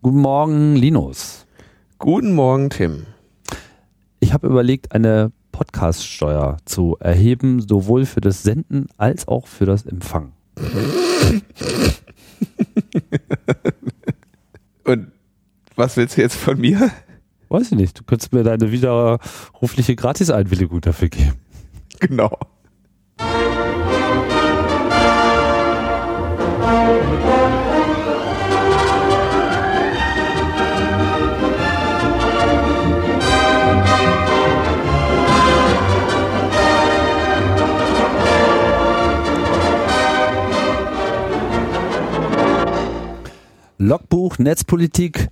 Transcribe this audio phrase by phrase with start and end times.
[0.00, 1.44] Guten Morgen, Linus.
[1.98, 3.06] Guten Morgen, Tim.
[4.20, 9.86] Ich habe überlegt, eine Podcaststeuer zu erheben, sowohl für das Senden als auch für das
[9.86, 10.34] Empfangen.
[14.84, 15.10] Und
[15.74, 16.92] was willst du jetzt von mir?
[17.48, 17.98] Weiß ich nicht.
[17.98, 21.34] Du könntest mir deine widerrufliche Gratis-Einwilligung dafür geben.
[21.98, 22.38] Genau.
[43.78, 45.28] Logbuch Netzpolitik.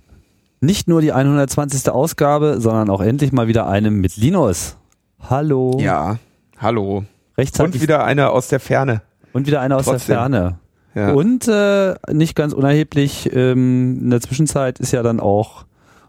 [0.61, 1.89] Nicht nur die 120.
[1.89, 4.77] Ausgabe, sondern auch endlich mal wieder eine mit Linus.
[5.19, 5.77] Hallo.
[5.79, 6.17] Ja,
[6.57, 7.03] hallo.
[7.37, 7.75] Rechtzeitig.
[7.75, 9.01] Und wieder eine aus der Ferne.
[9.33, 10.07] Und wieder einer aus Trotzdem.
[10.07, 10.59] der Ferne.
[10.95, 11.11] Ja.
[11.11, 15.65] Und äh, nicht ganz unerheblich, ähm, in der Zwischenzeit ist ja dann auch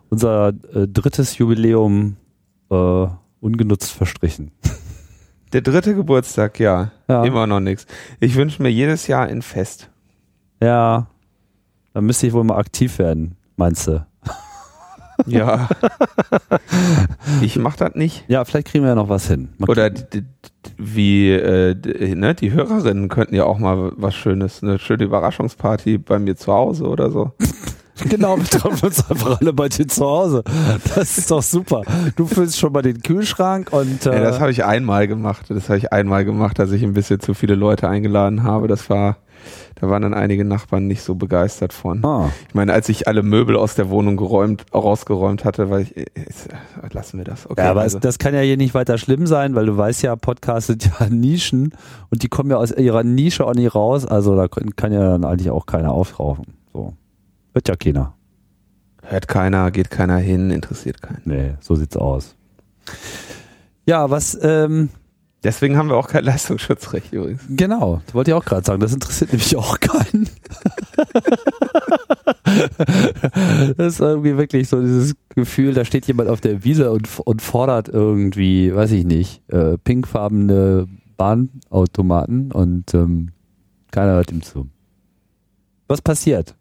[0.09, 2.17] unser äh, drittes Jubiläum
[2.71, 3.07] äh,
[3.41, 4.53] ungenutzt verstrichen.
[5.53, 6.93] Der dritte Geburtstag, ja.
[7.09, 7.25] Ja.
[7.25, 7.87] Immer noch nichts.
[8.21, 9.91] Ich wünsche mir jedes Jahr ein Fest.
[10.63, 11.07] Ja,
[11.99, 14.07] da müsste ich wohl mal aktiv werden, meinst du?
[15.27, 15.69] Ja.
[17.43, 18.25] ich mach das nicht.
[18.29, 19.49] Ja, vielleicht kriegen wir ja noch was hin.
[19.59, 19.91] Mal Oder
[20.77, 21.75] wie, äh,
[22.15, 26.53] ne, die Hörerinnen könnten ja auch mal was Schönes, eine schöne Überraschungsparty bei mir zu
[26.53, 27.33] Hause oder so.
[28.09, 30.45] Genau, wir treffen uns einfach alle bei dir zu Hause.
[30.95, 31.83] Das ist doch super.
[32.15, 35.47] Du füllst schon mal den Kühlschrank und äh, Ja, das habe ich einmal gemacht.
[35.49, 38.69] Das habe ich einmal gemacht, dass ich ein bisschen zu viele Leute eingeladen habe.
[38.69, 39.17] Das war,
[39.81, 42.05] da waren dann einige Nachbarn nicht so begeistert von.
[42.05, 45.95] ah, Ich meine, als ich alle Möbel aus der Wohnung geräumt, rausgeräumt hatte, weil ich,
[45.97, 46.57] jetzt, äh,
[46.93, 47.49] lassen wir das.
[47.49, 49.77] Okay, ja, aber also, es, das kann ja hier nicht weiter schlimm sein, weil du
[49.77, 51.75] weißt ja, Podcasts sind ja Nischen
[52.11, 54.05] und die kommen ja aus ihrer Nische auch nicht raus.
[54.05, 56.47] Also da kann kann ja dann eigentlich auch keiner aufraufen.
[56.73, 56.95] So.
[57.53, 58.15] Hört ja keiner.
[59.03, 61.23] hört keiner, geht keiner hin, interessiert keinen.
[61.25, 62.35] Nee, so sieht's aus.
[63.87, 64.91] Ja, was, ähm,
[65.45, 67.43] Deswegen haben wir auch kein Leistungsschutzrecht übrigens.
[67.49, 68.81] genau, das wollte ich auch gerade sagen.
[68.81, 70.29] Das interessiert nämlich auch keinen.
[73.77, 77.43] das ist irgendwie wirklich so dieses Gefühl, da steht jemand auf der Wiese und, und
[77.43, 83.31] fordert irgendwie, weiß ich nicht, äh, pinkfarbene Bahnautomaten und ähm,
[83.91, 84.69] keiner hört ihm zu.
[85.87, 86.55] Was passiert?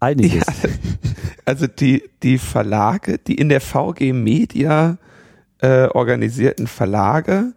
[0.00, 0.46] Einiges.
[0.46, 0.70] Ja,
[1.44, 4.98] also die, die Verlage, die in der VG Media
[5.62, 7.52] äh, organisierten Verlage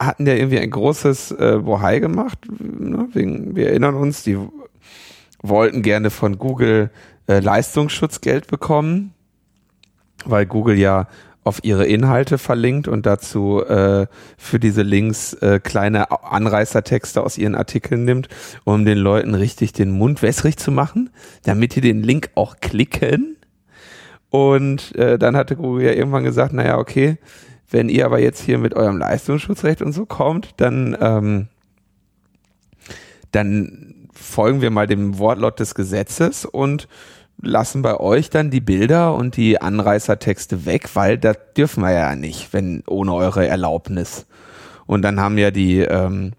[0.00, 2.38] hatten ja irgendwie ein großes äh, Bohai gemacht.
[2.58, 3.08] Ne?
[3.12, 4.38] Wegen, wir erinnern uns, die
[5.42, 6.90] wollten gerne von Google
[7.26, 9.14] äh, Leistungsschutzgeld bekommen,
[10.24, 11.06] weil Google ja
[11.44, 14.06] auf ihre Inhalte verlinkt und dazu äh,
[14.36, 18.28] für diese Links äh, kleine Anreißertexte aus ihren Artikeln nimmt,
[18.64, 21.10] um den Leuten richtig den Mund wässrig zu machen,
[21.44, 23.36] damit die den Link auch klicken.
[24.30, 27.18] Und äh, dann hatte Google ja irgendwann gesagt, naja, okay,
[27.70, 31.48] wenn ihr aber jetzt hier mit eurem Leistungsschutzrecht und so kommt, dann, ähm,
[33.32, 36.88] dann folgen wir mal dem Wortlaut des Gesetzes und
[37.42, 42.14] lassen bei euch dann die Bilder und die Anreißertexte weg, weil das dürfen wir ja
[42.14, 44.26] nicht, wenn ohne eure Erlaubnis.
[44.86, 46.32] Und dann haben ja die, ähm,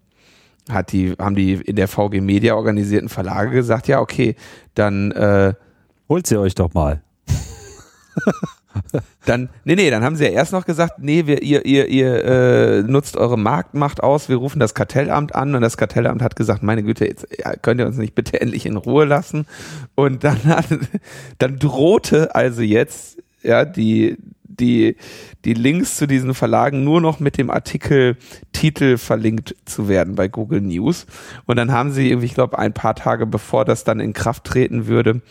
[0.70, 4.36] hat die, haben die in der VG Media organisierten Verlage gesagt, ja, okay,
[4.74, 5.54] dann äh,
[6.12, 7.00] Holt sie euch doch mal.
[9.24, 12.24] Dann, nee, nee, dann haben sie ja erst noch gesagt, nee, wir, ihr, ihr, ihr
[12.24, 16.62] äh, nutzt eure Marktmacht aus, wir rufen das Kartellamt an und das Kartellamt hat gesagt,
[16.62, 17.26] meine Güte, jetzt
[17.62, 19.46] könnt ihr uns nicht bitte endlich in Ruhe lassen.
[19.94, 20.66] Und dann hat,
[21.38, 24.96] dann drohte also jetzt, ja, die, die,
[25.44, 28.16] die Links zu diesen Verlagen nur noch mit dem Artikel
[28.52, 31.06] Titel verlinkt zu werden bei Google News.
[31.46, 34.44] Und dann haben sie irgendwie, ich glaube, ein paar Tage bevor das dann in Kraft
[34.44, 35.22] treten würde,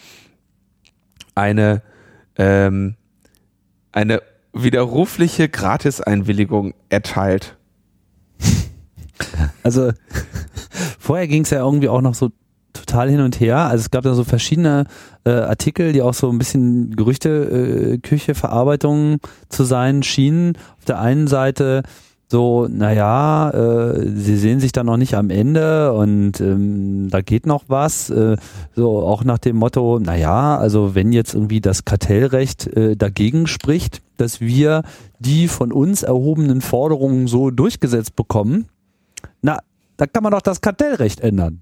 [1.35, 1.81] eine,
[2.37, 2.95] ähm,
[3.91, 4.21] eine
[4.53, 7.57] widerrufliche Gratiseinwilligung erteilt.
[9.61, 9.91] Also
[10.97, 12.31] vorher ging es ja irgendwie auch noch so
[12.73, 13.57] total hin und her.
[13.57, 14.85] Also es gab da so verschiedene
[15.25, 19.19] äh, Artikel, die auch so ein bisschen Gerüchte, äh, Küche, Verarbeitung
[19.49, 20.57] zu sein schienen.
[20.79, 21.84] Auf der einen Seite
[22.31, 27.45] so, naja, äh, sie sehen sich da noch nicht am Ende und ähm, da geht
[27.45, 28.09] noch was.
[28.09, 28.37] Äh,
[28.73, 34.01] so auch nach dem Motto, naja, also wenn jetzt irgendwie das Kartellrecht äh, dagegen spricht,
[34.16, 34.83] dass wir
[35.19, 38.69] die von uns erhobenen Forderungen so durchgesetzt bekommen,
[39.41, 39.59] na,
[39.97, 41.61] da kann man doch das Kartellrecht ändern.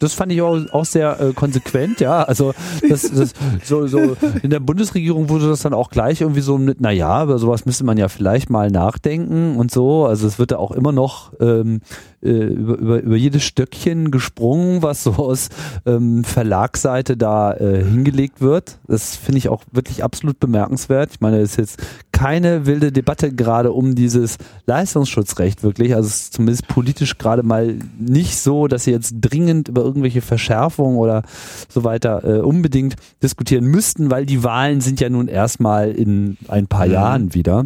[0.00, 2.22] Das fand ich auch, auch sehr äh, konsequent, ja.
[2.22, 2.52] Also
[2.88, 3.32] das, das
[3.62, 7.38] so, so in der Bundesregierung wurde das dann auch gleich irgendwie so mit, naja, über
[7.38, 10.06] sowas müsste man ja vielleicht mal nachdenken und so.
[10.06, 11.82] Also es wird da auch immer noch ähm,
[12.22, 15.50] äh, über, über, über jedes Stöckchen gesprungen, was so aus
[15.86, 18.78] ähm, Verlagsseite da äh, hingelegt wird.
[18.86, 21.10] Das finde ich auch wirklich absolut bemerkenswert.
[21.12, 21.82] Ich meine, es ist jetzt
[22.20, 24.36] keine wilde Debatte gerade um dieses
[24.66, 25.94] Leistungsschutzrecht wirklich.
[25.94, 30.20] Also es ist zumindest politisch gerade mal nicht so, dass sie jetzt dringend über irgendwelche
[30.20, 31.22] Verschärfungen oder
[31.70, 36.66] so weiter äh, unbedingt diskutieren müssten, weil die Wahlen sind ja nun erstmal in ein
[36.66, 36.92] paar mhm.
[36.92, 37.64] Jahren wieder.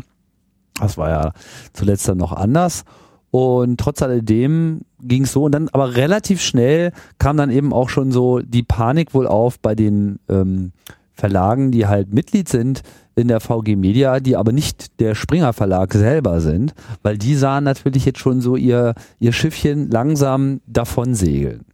[0.78, 1.32] Das war ja
[1.72, 2.84] zuletzt dann noch anders.
[3.32, 7.88] Und trotz alledem ging es so und dann aber relativ schnell kam dann eben auch
[7.88, 10.70] schon so die Panik wohl auf bei den ähm,
[11.14, 12.82] Verlagen, die halt Mitglied sind
[13.14, 17.64] in der VG Media, die aber nicht der Springer Verlag selber sind, weil die sahen
[17.64, 21.64] natürlich jetzt schon so ihr, ihr Schiffchen langsam davon segeln.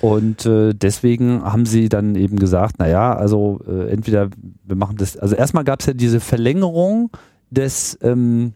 [0.00, 4.28] Und äh, deswegen haben sie dann eben gesagt, naja, also äh, entweder
[4.64, 7.10] wir machen das, also erstmal gab es ja diese Verlängerung
[7.50, 8.52] des ähm,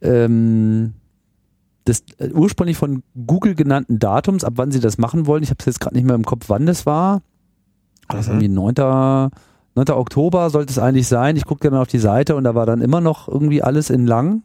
[0.00, 0.94] ähm,
[1.86, 5.42] des äh, ursprünglich von Google genannten Datums, ab wann sie das machen wollen.
[5.42, 7.22] Ich habe es jetzt gerade nicht mehr im Kopf, wann das war.
[8.08, 8.34] Das mhm.
[8.34, 9.30] irgendwie 9.
[9.74, 9.90] 9.
[9.90, 11.36] Oktober sollte es eigentlich sein.
[11.36, 14.06] Ich guckte dann auf die Seite und da war dann immer noch irgendwie alles in
[14.06, 14.42] lang.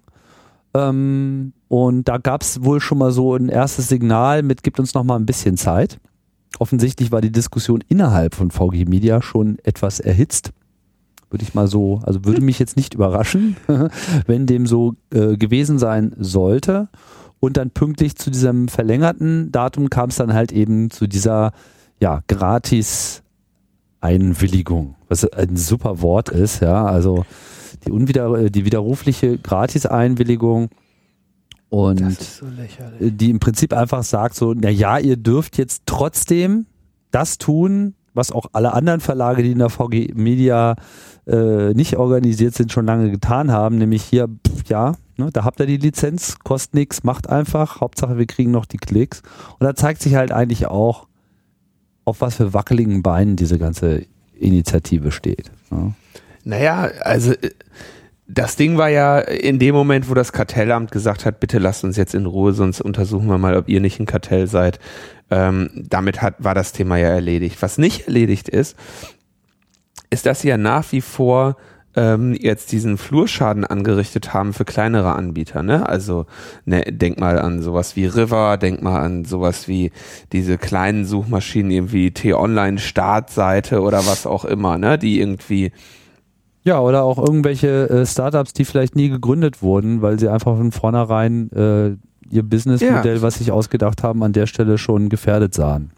[0.74, 4.94] Ähm, und da gab es wohl schon mal so ein erstes Signal mit, gibt uns
[4.94, 6.00] noch mal ein bisschen Zeit.
[6.60, 10.52] Offensichtlich war die Diskussion innerhalb von VG Media schon etwas erhitzt.
[11.30, 13.56] Würde ich mal so, also würde mich jetzt nicht überraschen,
[14.28, 16.90] wenn dem so äh, gewesen sein sollte.
[17.40, 21.54] Und dann pünktlich zu diesem verlängerten Datum kam es dann halt eben zu dieser
[22.00, 23.24] ja, gratis
[24.02, 27.26] Einwilligung, was ein super Wort ist, ja, also
[27.86, 30.70] die unwider äh, die widerrufliche Gratis-Einwilligung
[31.70, 32.46] und so
[33.00, 36.66] die im Prinzip einfach sagt so, na ja, ihr dürft jetzt trotzdem
[37.12, 40.76] das tun, was auch alle anderen Verlage, die in der VG Media
[41.28, 45.60] äh, nicht organisiert sind, schon lange getan haben, nämlich hier, pff, ja, ne, da habt
[45.60, 49.22] ihr die Lizenz, kostet nichts, macht einfach, Hauptsache wir kriegen noch die Klicks.
[49.60, 51.08] Und da zeigt sich halt eigentlich auch,
[52.06, 54.06] auf was für wackeligen Beinen diese ganze
[54.40, 55.52] Initiative steht.
[55.70, 55.94] Ja.
[56.44, 57.52] Naja, also äh,
[58.28, 61.98] das Ding war ja in dem Moment, wo das Kartellamt gesagt hat, bitte lasst uns
[61.98, 64.80] jetzt in Ruhe, sonst untersuchen wir mal, ob ihr nicht ein Kartell seid.
[65.30, 67.62] Ähm, damit hat, war das Thema ja erledigt.
[67.62, 68.78] Was nicht erledigt ist,
[70.10, 71.58] ist, dass sie ja nach wie vor
[71.96, 75.64] ähm, jetzt diesen Flurschaden angerichtet haben für kleinere Anbieter.
[75.64, 75.88] Ne?
[75.88, 76.26] Also
[76.66, 79.92] ne, denk mal an sowas wie River, denk mal an sowas wie
[80.32, 84.98] diese kleinen Suchmaschinen, irgendwie T-Online-Startseite oder was auch immer, ne?
[84.98, 85.72] die irgendwie
[86.64, 90.72] ja, oder auch irgendwelche äh, Startups, die vielleicht nie gegründet wurden, weil sie einfach von
[90.72, 91.96] vornherein äh,
[92.30, 93.22] ihr Businessmodell, ja.
[93.22, 95.92] was sich ausgedacht haben, an der Stelle schon gefährdet sahen.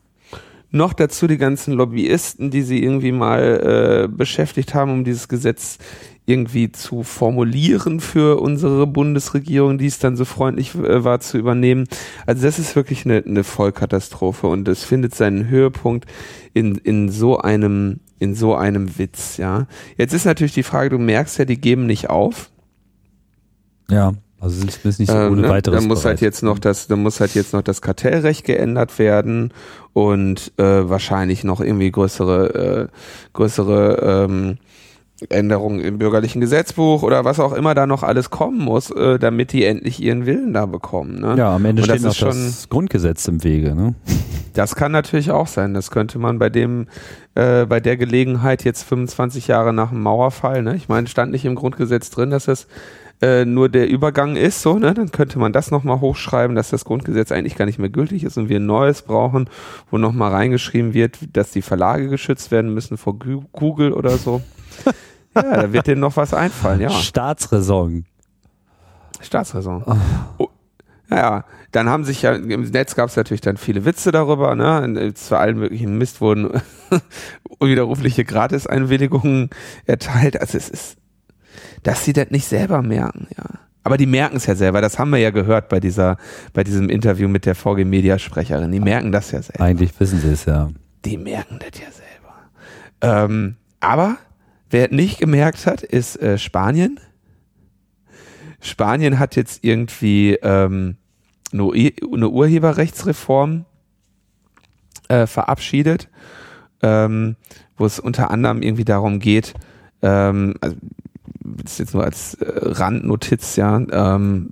[0.76, 5.78] Noch dazu die ganzen Lobbyisten, die sie irgendwie mal äh, beschäftigt haben, um dieses Gesetz
[6.26, 11.86] irgendwie zu formulieren für unsere Bundesregierung, die es dann so freundlich äh, war zu übernehmen.
[12.26, 16.06] Also das ist wirklich eine, eine Vollkatastrophe und es findet seinen Höhepunkt
[16.54, 19.68] in, in so einem in so einem Witz, ja.
[19.98, 22.52] Jetzt ist natürlich die Frage, du merkst ja, die geben nicht auf.
[23.90, 24.14] Ja.
[24.44, 25.50] Also sind es nicht so ähm, ohne ne?
[25.50, 25.82] weiteres.
[25.82, 29.54] Da muss halt jetzt noch das, da muss halt jetzt noch das Kartellrecht geändert werden
[29.94, 32.98] und äh, wahrscheinlich noch irgendwie größere, äh,
[33.32, 34.58] größere ähm,
[35.30, 39.54] Änderungen im bürgerlichen Gesetzbuch oder was auch immer da noch alles kommen muss, äh, damit
[39.54, 41.22] die endlich ihren Willen da bekommen.
[41.22, 41.36] Ne?
[41.38, 43.74] Ja, am Ende steht noch das Grundgesetz im Wege.
[43.76, 43.96] Ne?
[44.54, 45.74] Das kann natürlich auch sein.
[45.74, 46.88] Das könnte man bei dem,
[47.36, 50.64] äh, bei der Gelegenheit jetzt 25 Jahre nach dem Mauerfall.
[50.64, 50.76] Ne?
[50.76, 52.68] Ich meine, stand nicht im Grundgesetz drin, dass das
[53.22, 56.86] äh, nur der Übergang ist, so, ne, dann könnte man das nochmal hochschreiben, dass das
[56.86, 59.50] Grundgesetz eigentlich gar nicht mehr gültig ist und wir ein neues brauchen,
[59.90, 64.42] wo nochmal reingeschrieben wird, dass die Verlage geschützt werden müssen vor Google oder so.
[65.36, 66.90] ja, da wird denen noch was einfallen, ja.
[66.90, 68.06] Staatsräson.
[69.22, 69.84] Staatsräson.
[69.86, 69.96] Oh.
[70.38, 70.50] oh.
[71.10, 75.14] Naja, dann haben sich ja, im Netz gab es natürlich dann viele Witze darüber, ne?
[75.14, 76.50] Zu allen möglichen Mist wurden
[77.60, 79.50] unwiderrufliche Gratis-Einwilligungen
[79.86, 80.42] erteilt.
[80.42, 80.98] Also es ist,
[81.84, 83.44] dass sie das nicht selber merken, ja.
[83.86, 86.18] Aber die merken es ja selber, das haben wir ja gehört bei dieser,
[86.54, 88.72] bei diesem Interview mit der VG Media Sprecherin.
[88.72, 89.62] Die merken das ja selber.
[89.62, 90.70] Eigentlich wissen sie es ja.
[91.04, 93.26] Die merken das ja selber.
[93.26, 94.18] Ähm, aber
[94.70, 97.00] wer nicht gemerkt hat, ist äh, Spanien.
[98.62, 100.96] Spanien hat jetzt irgendwie ähm,
[101.52, 101.70] eine,
[102.14, 103.66] eine Urheberrechtsreform
[105.10, 106.08] äh, verabschiedet,
[106.82, 107.36] ähm,
[107.76, 109.54] wo es unter anderem irgendwie darum geht,
[110.02, 110.78] ähm, also
[111.44, 114.50] das jetzt nur als äh, Randnotiz, ja, ähm,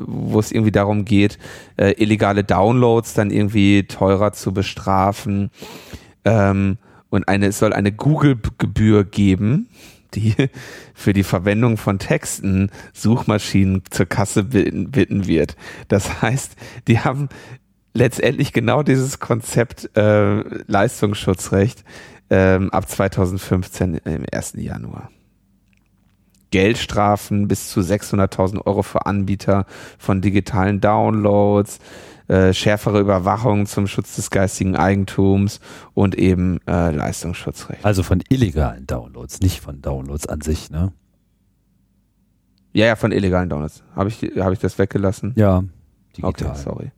[0.00, 1.38] wo es irgendwie darum geht,
[1.76, 5.50] äh, illegale Downloads dann irgendwie teurer zu bestrafen.
[6.24, 6.78] Ähm,
[7.10, 9.68] und eine, es soll eine Google-Gebühr geben,
[10.14, 10.34] die
[10.94, 15.56] für die Verwendung von Texten Suchmaschinen zur Kasse bitten, bitten wird.
[15.88, 16.56] Das heißt,
[16.88, 17.28] die haben
[17.94, 21.84] letztendlich genau dieses Konzept äh, Leistungsschutzrecht
[22.30, 24.54] ähm, ab 2015 im 1.
[24.56, 25.10] Januar.
[26.52, 29.66] Geldstrafen bis zu 600.000 Euro für Anbieter
[29.98, 31.80] von digitalen Downloads,
[32.28, 35.58] äh, schärfere Überwachung zum Schutz des geistigen Eigentums
[35.94, 37.84] und eben äh, Leistungsschutzrecht.
[37.84, 40.92] Also von illegalen Downloads, nicht von Downloads an sich, ne?
[42.74, 43.82] Ja, ja, von illegalen Downloads.
[43.96, 45.34] Habe ich, hab ich das weggelassen?
[45.36, 45.64] Ja,
[46.16, 46.50] digital.
[46.50, 46.92] Okay, sorry.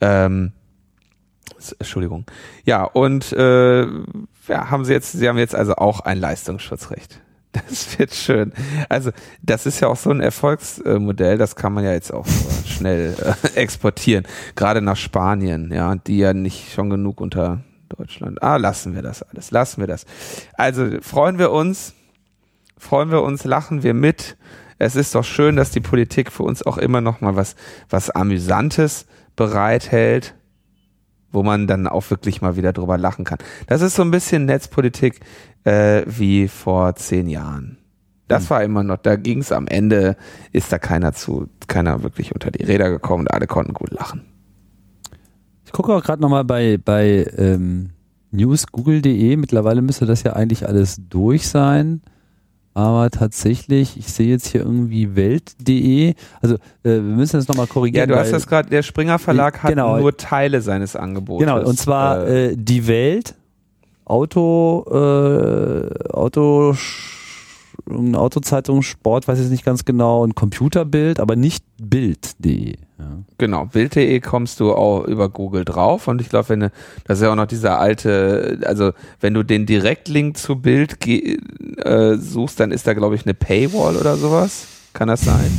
[0.00, 0.52] Ähm,
[1.78, 2.24] Entschuldigung.
[2.64, 7.20] Ja, und äh, ja, haben sie jetzt, sie haben jetzt also auch ein Leistungsschutzrecht.
[7.54, 8.52] Das wird schön.
[8.88, 9.10] Also,
[9.42, 12.26] das ist ja auch so ein Erfolgsmodell, das kann man ja jetzt auch
[12.66, 14.26] schnell äh, exportieren.
[14.56, 18.42] Gerade nach Spanien, ja, die ja nicht schon genug unter Deutschland.
[18.42, 20.04] Ah, lassen wir das alles, lassen wir das.
[20.54, 21.94] Also, freuen wir uns,
[22.76, 24.36] freuen wir uns, lachen wir mit.
[24.78, 27.54] Es ist doch schön, dass die Politik für uns auch immer noch mal was,
[27.88, 29.06] was Amüsantes
[29.36, 30.34] bereithält
[31.34, 33.38] wo man dann auch wirklich mal wieder drüber lachen kann.
[33.66, 35.20] Das ist so ein bisschen Netzpolitik
[35.64, 37.78] äh, wie vor zehn Jahren.
[38.28, 38.50] Das hm.
[38.50, 40.16] war immer noch, da ging es am Ende,
[40.52, 44.22] ist da keiner zu, keiner wirklich unter die Räder gekommen, alle konnten gut lachen.
[45.66, 47.90] Ich gucke auch gerade nochmal bei, bei ähm,
[48.30, 52.02] newsgoogle.de, mittlerweile müsste das ja eigentlich alles durch sein.
[52.76, 56.14] Aber tatsächlich, ich sehe jetzt hier irgendwie Welt.de.
[56.40, 58.10] Also äh, wir müssen das nochmal korrigieren.
[58.10, 61.38] Ja, du hast das gerade, der Springer Verlag hat genau, nur Teile seines Angebots.
[61.38, 63.36] Genau, und zwar äh, äh, die Welt,
[64.04, 66.76] Auto, äh, Auto,
[67.88, 72.76] eine Autozeitung, Sport, weiß ich nicht ganz genau, und Computerbild, aber nicht Bild.de.
[72.98, 73.04] Ja.
[73.38, 76.70] Genau, Bild.de kommst du auch über Google drauf und ich glaube, wenn du,
[77.04, 82.16] das ist ja auch noch dieser alte, also wenn du den Direktlink zu Bild äh,
[82.16, 84.66] suchst, dann ist da glaube ich eine Paywall oder sowas.
[84.92, 85.50] Kann das sein?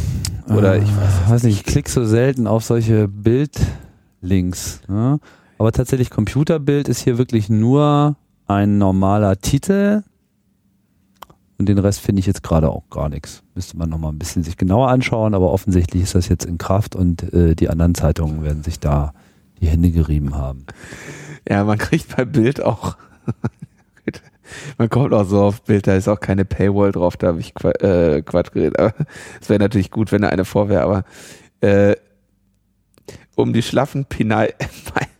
[0.47, 4.81] Oder ich weiß, weiß nicht, ich klicke so selten auf solche Bildlinks.
[4.87, 5.19] Ne?
[5.57, 8.15] Aber tatsächlich Computerbild ist hier wirklich nur
[8.47, 10.03] ein normaler Titel
[11.57, 13.43] und den Rest finde ich jetzt gerade auch gar nichts.
[13.55, 16.95] Müsste man nochmal ein bisschen sich genauer anschauen, aber offensichtlich ist das jetzt in Kraft
[16.95, 19.13] und äh, die anderen Zeitungen werden sich da
[19.61, 20.65] die Hände gerieben haben.
[21.47, 22.97] Ja, man kriegt bei Bild auch,
[24.77, 27.53] man kommt auch so auf Bild, da ist auch keine Paywall drauf, da habe ich
[27.63, 28.93] äh, Quatsch geredet, aber
[29.39, 31.03] es wäre natürlich gut, wenn da eine vor wäre, aber
[31.61, 31.95] äh,
[33.35, 34.43] um die schlaffen Oh,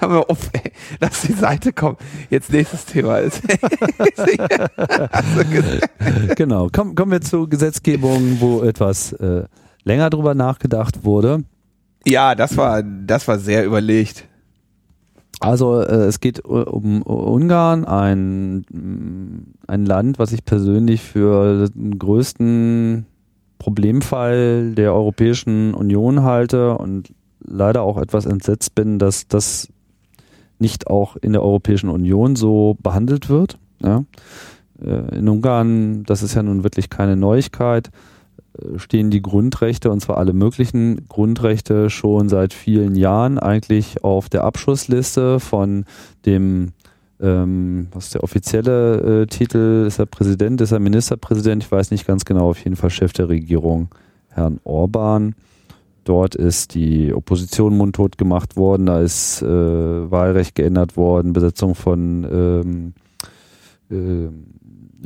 [0.00, 0.72] hör mal auf, ey.
[1.00, 1.96] Lass die Seite kommen.
[2.30, 3.42] Jetzt nächstes Thema ist.
[6.36, 6.68] genau.
[6.72, 9.44] Komm, kommen wir zur Gesetzgebung, wo etwas äh,
[9.84, 11.44] länger drüber nachgedacht wurde.
[12.06, 14.26] Ja, das war, das war sehr überlegt.
[15.40, 18.64] Also äh, es geht um Ungarn, ein,
[19.66, 23.06] ein Land, was ich persönlich für den größten
[23.58, 29.68] Problemfall der Europäischen Union halte und leider auch etwas entsetzt bin, dass das
[30.58, 33.58] nicht auch in der Europäischen Union so behandelt wird.
[33.82, 34.04] Ja.
[34.82, 37.90] Äh, in Ungarn, das ist ja nun wirklich keine Neuigkeit,
[38.58, 44.28] äh, stehen die Grundrechte, und zwar alle möglichen Grundrechte, schon seit vielen Jahren eigentlich auf
[44.28, 45.84] der Abschussliste von
[46.26, 46.72] dem,
[47.20, 51.90] ähm, was ist der offizielle äh, Titel, ist er Präsident, ist er Ministerpräsident, ich weiß
[51.90, 53.88] nicht ganz genau, auf jeden Fall Chef der Regierung,
[54.28, 55.34] Herrn Orban.
[56.04, 62.26] Dort ist die Opposition mundtot gemacht worden, da ist äh, Wahlrecht geändert worden, Besetzung von
[62.30, 62.92] ähm,
[63.90, 64.28] äh,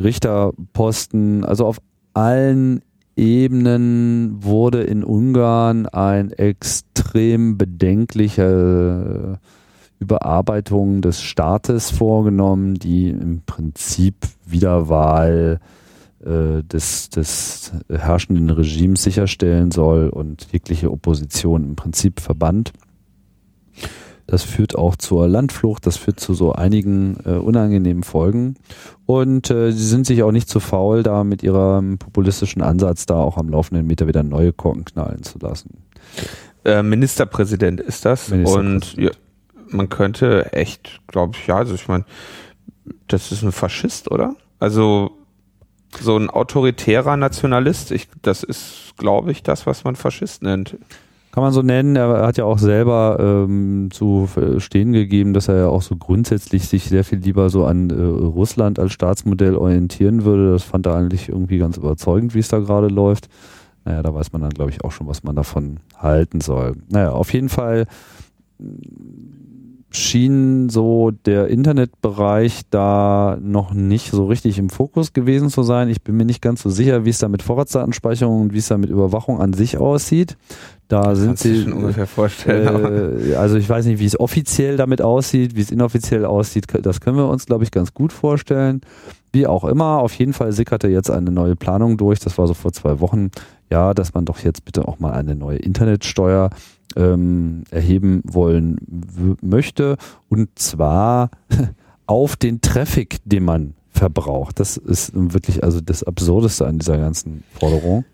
[0.01, 1.45] Richterposten.
[1.45, 1.79] Also auf
[2.15, 2.83] allen
[3.17, 9.39] Ebenen wurde in Ungarn ein extrem bedenkliche
[9.99, 14.15] Überarbeitung des Staates vorgenommen, die im Prinzip
[14.47, 15.88] Wiederwahl äh,
[16.21, 22.73] des, des herrschenden Regimes sicherstellen soll und jegliche Opposition im Prinzip verbannt.
[24.29, 28.57] Das führt auch zur Landflucht, das führt zu so einigen äh, unangenehmen Folgen.
[29.07, 33.15] Und äh, sie sind sich auch nicht zu faul, da mit ihrem populistischen Ansatz da
[33.15, 35.79] auch am laufenden Meter wieder neue Korken knallen zu lassen.
[36.67, 38.29] Äh, Ministerpräsident ist das.
[38.29, 38.99] Ministerpräsident.
[38.99, 39.11] Und ja,
[39.71, 42.05] man könnte echt, glaube ich, ja, also ich meine,
[43.07, 44.37] das ist ein Faschist, oder?
[44.59, 45.11] Also
[46.01, 47.93] so ein autoritärer Nationalist.
[47.93, 50.77] Ich, das ist, glaube ich, das, was man Faschist nennt.
[51.31, 51.95] Kann man so nennen.
[51.97, 56.67] Er hat ja auch selber ähm, zu verstehen gegeben, dass er ja auch so grundsätzlich
[56.67, 60.53] sich sehr viel lieber so an äh, Russland als Staatsmodell orientieren würde.
[60.53, 63.29] Das fand er eigentlich irgendwie ganz überzeugend, wie es da gerade läuft.
[63.85, 66.77] naja, da weiß man dann, glaube ich, auch schon, was man davon halten soll.
[66.89, 67.87] Naja, auf jeden Fall
[69.91, 75.89] schien so der Internetbereich da noch nicht so richtig im Fokus gewesen zu sein.
[75.89, 78.69] Ich bin mir nicht ganz so sicher, wie es da mit Vorratsdatenspeicherung und wie es
[78.69, 80.37] da mit Überwachung an sich aussieht.
[80.89, 83.31] Da das sind sie schon ungefähr vorstellen.
[83.31, 86.67] Äh, also ich weiß nicht, wie es offiziell damit aussieht, wie es inoffiziell aussieht.
[86.83, 88.83] Das können wir uns, glaube ich, ganz gut vorstellen.
[89.33, 92.19] Wie auch immer, auf jeden Fall sickerte jetzt eine neue Planung durch.
[92.21, 93.31] Das war so vor zwei Wochen.
[93.71, 96.49] Ja, dass man doch jetzt bitte auch mal eine neue Internetsteuer
[96.97, 99.97] ähm, erheben wollen möchte.
[100.29, 101.31] Und zwar
[102.07, 104.61] auf den Traffic, den man verbraucht.
[104.61, 108.05] Das ist wirklich also das Absurdeste an dieser ganzen Forderung.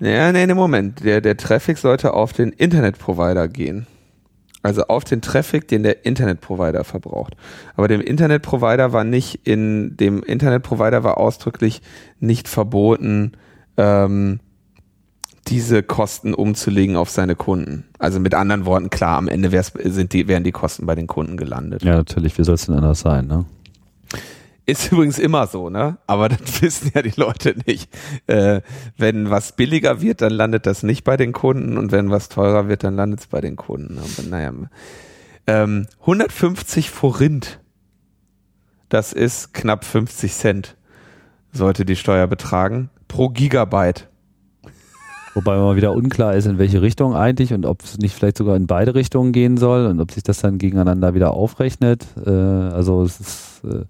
[0.00, 1.04] Ja, nee, nee, Moment.
[1.04, 3.86] Der, der Traffic sollte auf den Internetprovider gehen.
[4.62, 7.36] Also auf den Traffic, den der Internetprovider verbraucht.
[7.76, 11.82] Aber dem Internetprovider war nicht in, dem Internetprovider war ausdrücklich
[12.20, 13.32] nicht verboten,
[13.76, 14.38] ähm,
[15.48, 17.84] diese Kosten umzulegen auf seine Kunden.
[17.98, 21.36] Also mit anderen Worten, klar, am Ende sind die, wären die Kosten bei den Kunden
[21.36, 21.82] gelandet.
[21.82, 23.44] Ja, natürlich, wie soll es denn anders sein, ne?
[24.64, 25.98] Ist übrigens immer so, ne?
[26.06, 27.90] Aber das wissen ja die Leute nicht.
[28.28, 28.60] Äh,
[28.96, 32.68] wenn was billiger wird, dann landet das nicht bei den Kunden und wenn was teurer
[32.68, 33.98] wird, dann landet es bei den Kunden.
[33.98, 34.52] Aber naja.
[35.48, 37.58] Ähm, 150 Forint,
[38.88, 40.76] das ist knapp 50 Cent,
[41.52, 44.08] sollte die Steuer betragen, pro Gigabyte.
[45.34, 48.54] Wobei mal wieder unklar ist, in welche Richtung eigentlich und ob es nicht vielleicht sogar
[48.54, 52.06] in beide Richtungen gehen soll und ob sich das dann gegeneinander wieder aufrechnet.
[52.26, 53.84] Äh, also es ist äh,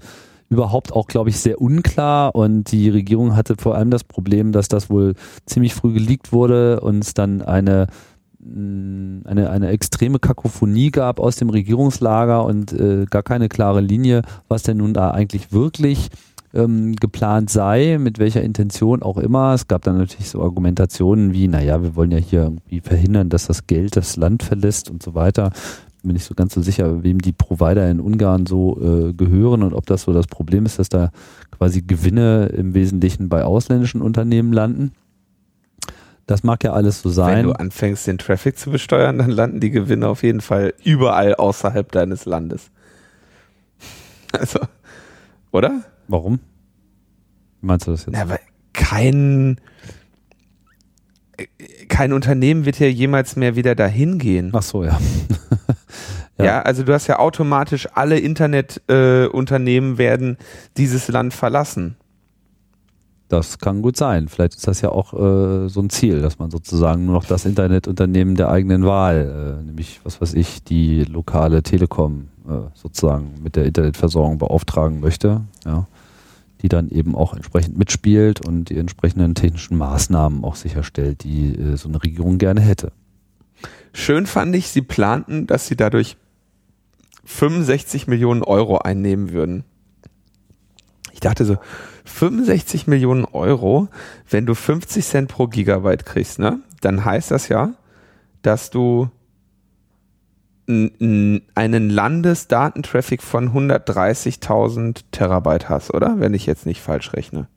[0.49, 4.68] überhaupt auch, glaube ich, sehr unklar und die Regierung hatte vor allem das Problem, dass
[4.68, 5.14] das wohl
[5.46, 7.88] ziemlich früh geleakt wurde und es dann eine
[8.38, 14.22] mm, eine, eine extreme Kakophonie gab aus dem Regierungslager und äh, gar keine klare Linie,
[14.46, 16.11] was denn nun da eigentlich wirklich
[16.54, 19.54] ähm, geplant sei, mit welcher Intention auch immer.
[19.54, 23.47] Es gab dann natürlich so Argumentationen wie, naja, wir wollen ja hier irgendwie verhindern, dass
[23.47, 25.52] das Geld das Land verlässt und so weiter.
[26.02, 29.73] Bin nicht so ganz so sicher, wem die Provider in Ungarn so äh, gehören und
[29.73, 31.11] ob das so das Problem ist, dass da
[31.52, 34.92] quasi Gewinne im Wesentlichen bei ausländischen Unternehmen landen.
[36.26, 37.38] Das mag ja alles so sein.
[37.38, 41.35] Wenn du anfängst, den Traffic zu besteuern, dann landen die Gewinne auf jeden Fall überall
[41.35, 42.71] außerhalb deines Landes.
[44.35, 44.61] Also,
[45.50, 45.82] oder?
[46.09, 46.40] Warum?
[47.61, 48.16] Wie meinst du das jetzt?
[48.16, 48.40] Ja, weil
[48.72, 49.61] kein,
[51.88, 54.50] kein Unternehmen wird ja jemals mehr wieder dahin gehen.
[54.55, 54.98] Ach so, ja.
[56.38, 56.44] ja.
[56.44, 56.62] ja.
[56.62, 60.37] also du hast ja automatisch alle Internetunternehmen äh, werden
[60.77, 61.96] dieses Land verlassen.
[63.29, 64.29] Das kann gut sein.
[64.29, 67.46] Vielleicht ist das ja auch äh, so ein Ziel, dass man sozusagen nur noch das
[67.46, 73.57] Internetunternehmen der eigenen Wahl, äh, nämlich was weiß ich, die lokale Telekom äh, sozusagen mit
[73.57, 75.40] der Internetversorgung beauftragen möchte.
[75.64, 75.87] Ja
[76.62, 81.77] die dann eben auch entsprechend mitspielt und die entsprechenden technischen Maßnahmen auch sicherstellt, die äh,
[81.77, 82.92] so eine Regierung gerne hätte.
[83.92, 86.16] Schön fand ich, sie planten, dass sie dadurch
[87.25, 89.64] 65 Millionen Euro einnehmen würden.
[91.12, 91.59] Ich dachte so,
[92.05, 93.88] 65 Millionen Euro,
[94.29, 96.61] wenn du 50 Cent pro Gigabyte kriegst, ne?
[96.81, 97.75] Dann heißt das ja,
[98.42, 99.09] dass du
[100.68, 106.20] einen Landesdatentraffic von 130.000 Terabyte hast, oder?
[106.20, 107.48] Wenn ich jetzt nicht falsch rechne.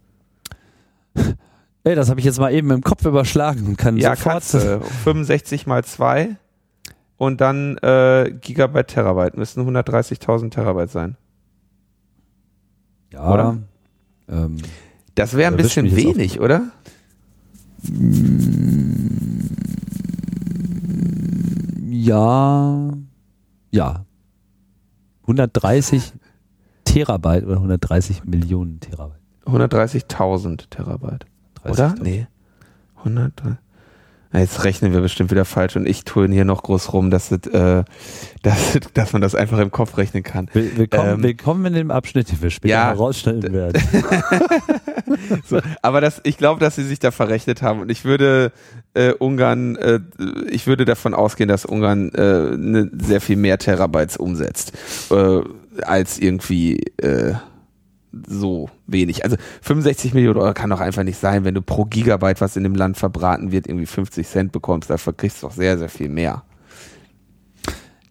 [1.83, 4.33] Ey, das habe ich jetzt mal eben im Kopf überschlagen und kann ja, sofort.
[4.33, 6.35] Kannst, äh, 65 mal 2
[7.17, 11.15] und dann äh, Gigabyte Terabyte müssen 130.000 Terabyte sein.
[13.13, 13.33] Ja.
[13.33, 13.57] Oder?
[14.27, 14.57] Ähm,
[15.13, 16.71] das wäre ein bisschen wenig, oder?
[21.87, 22.94] Ja,
[23.75, 24.05] ja.
[25.23, 26.13] 130
[26.85, 29.19] Terabyte oder 130 Millionen Terabyte?
[29.45, 31.25] 130.000 Terabyte.
[31.63, 31.95] Oder?
[32.01, 32.27] Nee.
[32.97, 33.57] 130.
[34.37, 37.47] Jetzt rechnen wir bestimmt wieder falsch und ich tue hier noch groß rum, dass, das,
[37.47, 37.83] äh,
[38.43, 40.49] dass, dass man das einfach im Kopf rechnen kann.
[40.53, 43.81] Willkommen, ähm, willkommen in dem Abschnitt, den wir später ja, herausstellen werden.
[45.45, 48.51] so, aber das, ich glaube, dass sie sich da verrechnet haben und ich würde
[48.93, 49.99] äh, Ungarn, äh,
[50.49, 54.73] ich würde davon ausgehen, dass Ungarn äh, ne, sehr viel mehr Terabytes umsetzt
[55.11, 55.41] äh,
[55.81, 57.33] als irgendwie äh,
[58.27, 59.23] so wenig.
[59.23, 62.63] Also 65 Millionen Euro kann doch einfach nicht sein, wenn du pro Gigabyte, was in
[62.63, 64.89] dem Land verbraten wird, irgendwie 50 Cent bekommst.
[64.89, 66.43] Dafür kriegst du doch sehr, sehr viel mehr.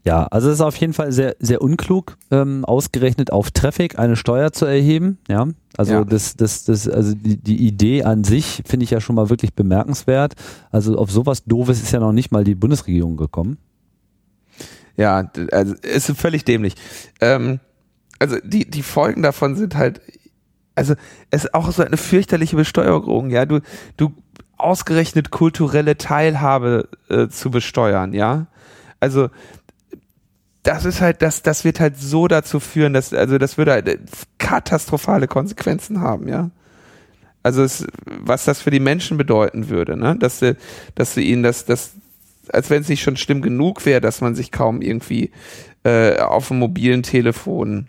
[0.05, 4.17] Ja, also es ist auf jeden Fall sehr, sehr unklug, ähm, ausgerechnet auf Traffic eine
[4.17, 5.17] Steuer zu erheben.
[5.29, 6.05] Ja, also ja.
[6.05, 9.55] das, das, das, also die, die Idee an sich finde ich ja schon mal wirklich
[9.55, 10.35] bemerkenswert.
[10.71, 13.57] Also auf sowas Doofes ist ja noch nicht mal die Bundesregierung gekommen.
[14.97, 16.75] Ja, also ist völlig dämlich.
[17.23, 17.61] Ähm,
[18.25, 20.01] also die, die Folgen davon sind halt,
[20.75, 20.95] also
[21.31, 23.45] es ist auch so eine fürchterliche Besteuerung, ja.
[23.45, 23.61] Du,
[23.99, 24.15] du
[24.57, 28.47] ausgerechnet kulturelle Teilhabe äh, zu besteuern, ja.
[28.99, 29.29] Also
[30.63, 34.01] das ist halt, das, das wird halt so dazu führen, dass, also das würde halt
[34.39, 36.51] katastrophale Konsequenzen haben, ja.
[37.43, 40.17] Also es, was das für die Menschen bedeuten würde, ne?
[40.19, 40.57] Dass sie,
[40.95, 41.93] dass sie ihnen das, das,
[42.49, 45.31] als wenn es nicht schon schlimm genug wäre, dass man sich kaum irgendwie
[45.85, 47.89] äh, auf dem mobilen Telefon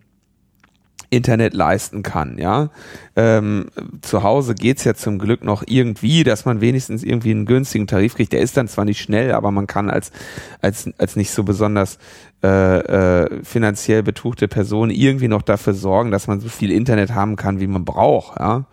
[1.09, 2.69] Internet leisten kann, ja.
[3.15, 3.67] Ähm,
[4.01, 8.15] zu Hause geht's ja zum Glück noch irgendwie, dass man wenigstens irgendwie einen günstigen Tarif
[8.15, 8.33] kriegt.
[8.33, 10.11] Der ist dann zwar nicht schnell, aber man kann als,
[10.61, 11.97] als, als nicht so besonders
[12.43, 17.35] äh, äh, finanziell betuchte Person irgendwie noch dafür sorgen, dass man so viel Internet haben
[17.35, 18.65] kann, wie man braucht, ja.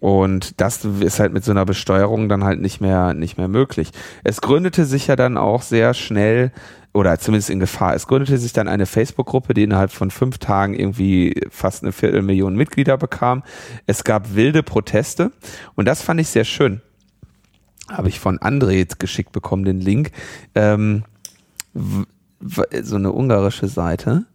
[0.00, 3.90] Und das ist halt mit so einer Besteuerung dann halt nicht mehr, nicht mehr möglich.
[4.22, 6.52] Es gründete sich ja dann auch sehr schnell
[6.94, 7.94] oder zumindest in Gefahr.
[7.94, 12.54] Es gründete sich dann eine Facebook-Gruppe, die innerhalb von fünf Tagen irgendwie fast eine Viertelmillion
[12.54, 13.42] Mitglieder bekam.
[13.86, 15.32] Es gab wilde Proteste
[15.74, 16.80] und das fand ich sehr schön.
[17.90, 20.12] Habe ich von André geschickt bekommen, den Link.
[20.54, 21.04] Ähm,
[21.74, 24.26] so eine ungarische Seite.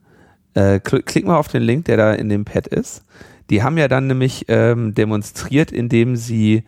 [0.56, 3.04] Äh, klick mal auf den Link, der da in dem Pad ist.
[3.50, 6.64] Die haben ja dann nämlich ähm, demonstriert, indem sie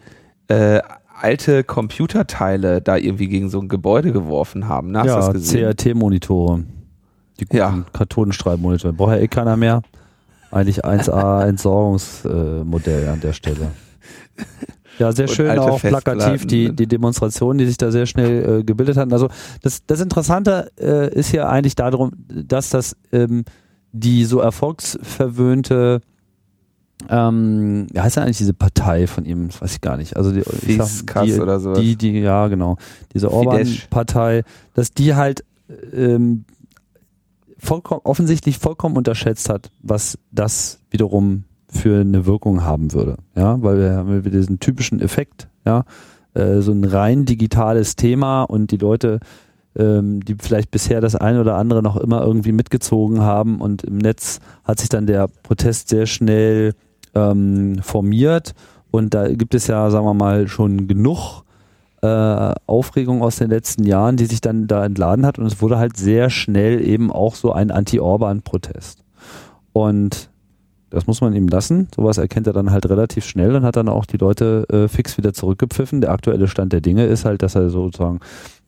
[0.47, 0.81] äh,
[1.19, 4.91] alte Computerteile da irgendwie gegen so ein Gebäude geworfen haben.
[4.91, 6.63] Na, ja, CRT-Monitore.
[7.39, 7.83] Die guten ja.
[7.93, 8.93] Kathodenstrahlmonitore.
[8.93, 9.81] Braucht ja eh keiner mehr.
[10.51, 13.71] Eigentlich 1A Entsorgungsmodell an der Stelle.
[14.99, 18.95] Ja, sehr schön auch plakativ die, die Demonstrationen, die sich da sehr schnell äh, gebildet
[18.97, 19.11] hatten.
[19.11, 19.29] Also
[19.61, 23.43] das, das Interessante äh, ist ja eigentlich darum, dass das ähm,
[23.91, 26.01] die so erfolgsverwöhnte
[27.09, 29.47] ähm, wie heißt denn eigentlich diese Partei von ihm?
[29.47, 30.15] Das weiß ich gar nicht.
[30.15, 30.43] Also die,
[30.77, 31.79] sag, die, oder sowas.
[31.79, 32.77] Die, die, ja, genau.
[33.13, 35.43] Diese Orban-Partei, dass die halt
[35.93, 36.45] ähm,
[37.57, 43.17] vollkommen, offensichtlich vollkommen unterschätzt hat, was das wiederum für eine Wirkung haben würde.
[43.35, 45.83] Ja, weil wir haben diesen typischen Effekt, ja,
[46.33, 49.19] äh, so ein rein digitales Thema und die Leute
[49.77, 53.97] ähm, die vielleicht bisher das eine oder andere noch immer irgendwie mitgezogen haben und im
[53.97, 56.73] Netz hat sich dann der Protest sehr schnell
[57.13, 58.53] ähm, formiert
[58.91, 61.43] und da gibt es ja, sagen wir mal, schon genug
[62.01, 65.77] äh, Aufregung aus den letzten Jahren, die sich dann da entladen hat und es wurde
[65.77, 69.03] halt sehr schnell eben auch so ein Anti-Orban-Protest.
[69.73, 70.29] Und
[70.89, 71.89] das muss man ihm lassen.
[71.93, 75.17] Sowas erkennt er dann halt relativ schnell und hat dann auch die Leute äh, fix
[75.17, 75.99] wieder zurückgepfiffen.
[75.99, 78.19] Der aktuelle Stand der Dinge ist halt, dass er sozusagen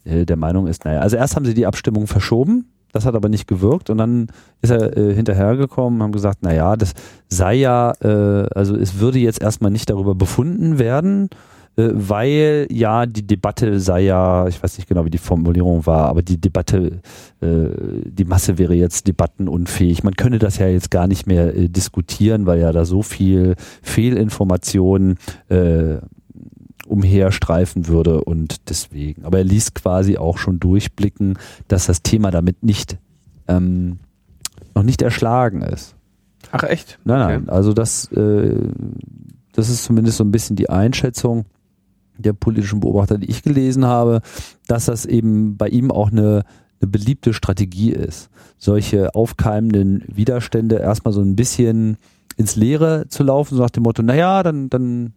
[0.07, 3.29] äh, der Meinung ist, naja, also erst haben sie die Abstimmung verschoben, das hat aber
[3.29, 4.27] nicht gewirkt und dann
[4.61, 6.93] ist er äh, hinterhergekommen, haben gesagt, na ja, das
[7.27, 11.29] sei ja, äh, also es würde jetzt erstmal nicht darüber befunden werden,
[11.77, 16.07] äh, weil ja die Debatte sei ja, ich weiß nicht genau, wie die Formulierung war,
[16.07, 17.01] aber die Debatte,
[17.41, 17.67] äh,
[18.05, 20.03] die Masse wäre jetzt debattenunfähig.
[20.03, 23.55] Man könne das ja jetzt gar nicht mehr äh, diskutieren, weil ja da so viel
[23.83, 25.17] Fehlinformationen
[25.49, 25.97] äh,
[26.87, 29.25] umherstreifen würde und deswegen.
[29.25, 32.97] Aber er ließ quasi auch schon durchblicken, dass das Thema damit nicht
[33.47, 33.99] ähm,
[34.75, 35.95] noch nicht erschlagen ist.
[36.51, 36.99] Ach echt?
[37.03, 37.43] Nein, nein.
[37.43, 37.51] Okay.
[37.51, 38.55] Also das, äh,
[39.53, 41.45] das ist zumindest so ein bisschen die Einschätzung
[42.17, 44.21] der politischen Beobachter, die ich gelesen habe,
[44.67, 46.43] dass das eben bei ihm auch eine,
[46.81, 51.97] eine beliebte Strategie ist, solche aufkeimenden Widerstände erstmal so ein bisschen
[52.37, 55.13] ins Leere zu laufen, so nach dem Motto, naja, dann, dann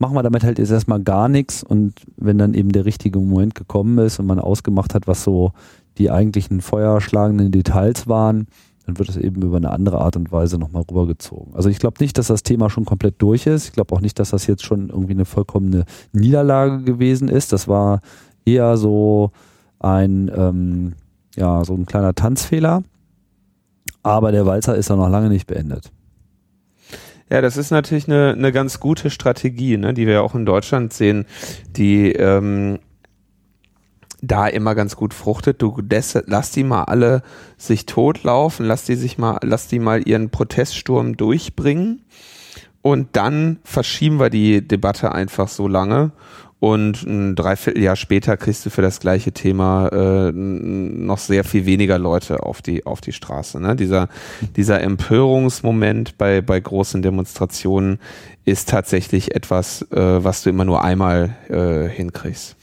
[0.00, 3.54] machen wir damit halt jetzt erstmal gar nichts und wenn dann eben der richtige Moment
[3.54, 5.52] gekommen ist und man ausgemacht hat, was so
[5.98, 8.46] die eigentlichen feuerschlagenden Details waren,
[8.86, 11.54] dann wird es eben über eine andere Art und Weise nochmal rübergezogen.
[11.54, 13.66] Also ich glaube nicht, dass das Thema schon komplett durch ist.
[13.66, 17.52] Ich glaube auch nicht, dass das jetzt schon irgendwie eine vollkommene Niederlage gewesen ist.
[17.52, 18.00] Das war
[18.46, 19.32] eher so
[19.78, 20.94] ein, ähm,
[21.36, 22.82] ja, so ein kleiner Tanzfehler.
[24.02, 25.92] Aber der Walzer ist ja noch lange nicht beendet.
[27.30, 30.92] Ja, das ist natürlich eine, eine ganz gute Strategie, ne, die wir auch in Deutschland
[30.92, 31.26] sehen,
[31.76, 32.80] die ähm,
[34.20, 35.62] da immer ganz gut fruchtet.
[35.62, 37.22] Du des, lass die mal alle
[37.56, 42.04] sich totlaufen, lass die sich mal, lass die mal ihren Proteststurm durchbringen
[42.82, 46.12] und dann verschieben wir die Debatte einfach so lange
[46.60, 51.98] und ein Dreivierteljahr später kriegst du für das gleiche Thema äh, noch sehr viel weniger
[51.98, 53.58] Leute auf die auf die Straße.
[53.58, 53.74] Ne?
[53.74, 54.08] Dieser
[54.56, 57.98] dieser Empörungsmoment bei bei großen Demonstrationen
[58.44, 62.56] ist tatsächlich etwas, äh, was du immer nur einmal äh, hinkriegst.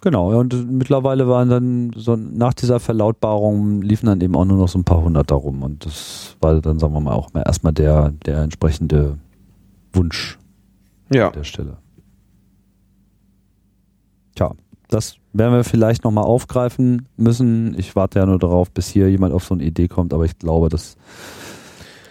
[0.00, 4.68] Genau, und mittlerweile waren dann so nach dieser Verlautbarung liefen dann eben auch nur noch
[4.68, 8.12] so ein paar hundert darum und das war dann, sagen wir mal, auch erstmal der,
[8.24, 9.18] der entsprechende
[9.92, 10.38] Wunsch
[11.10, 11.28] ja.
[11.28, 11.78] an der Stelle.
[14.38, 14.52] Tja,
[14.86, 17.76] das werden wir vielleicht nochmal aufgreifen müssen.
[17.76, 20.38] Ich warte ja nur darauf, bis hier jemand auf so eine Idee kommt, aber ich
[20.38, 20.96] glaube, das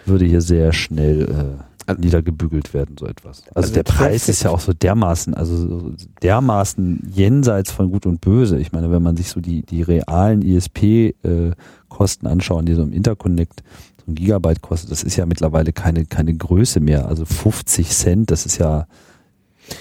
[0.04, 1.22] würde hier sehr schnell.
[1.22, 1.64] Äh,
[1.96, 3.44] niedergebügelt werden, so etwas.
[3.54, 8.04] Also, Also der Preis ist ja auch so dermaßen, also so dermaßen jenseits von Gut
[8.04, 8.58] und Böse.
[8.58, 13.62] Ich meine, wenn man sich so die, die realen ISP-Kosten anschauen, die so im Interconnect
[14.04, 17.08] so ein Gigabyte kostet, das ist ja mittlerweile keine, keine Größe mehr.
[17.08, 18.86] Also 50 Cent, das ist ja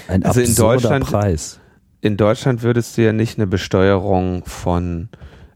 [0.07, 1.60] ein Also absurder Preis.
[2.08, 5.10] In Deutschland würdest du ja nicht eine Besteuerung von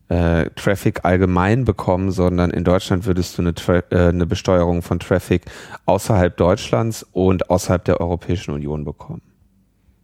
[0.10, 5.00] äh, Traffic allgemein bekommen, sondern in Deutschland würdest du eine, Tra äh, eine Besteuerung von
[5.00, 5.44] Traffic
[5.86, 9.22] außerhalb Deutschlands und außerhalb der Europäischen Union bekommen.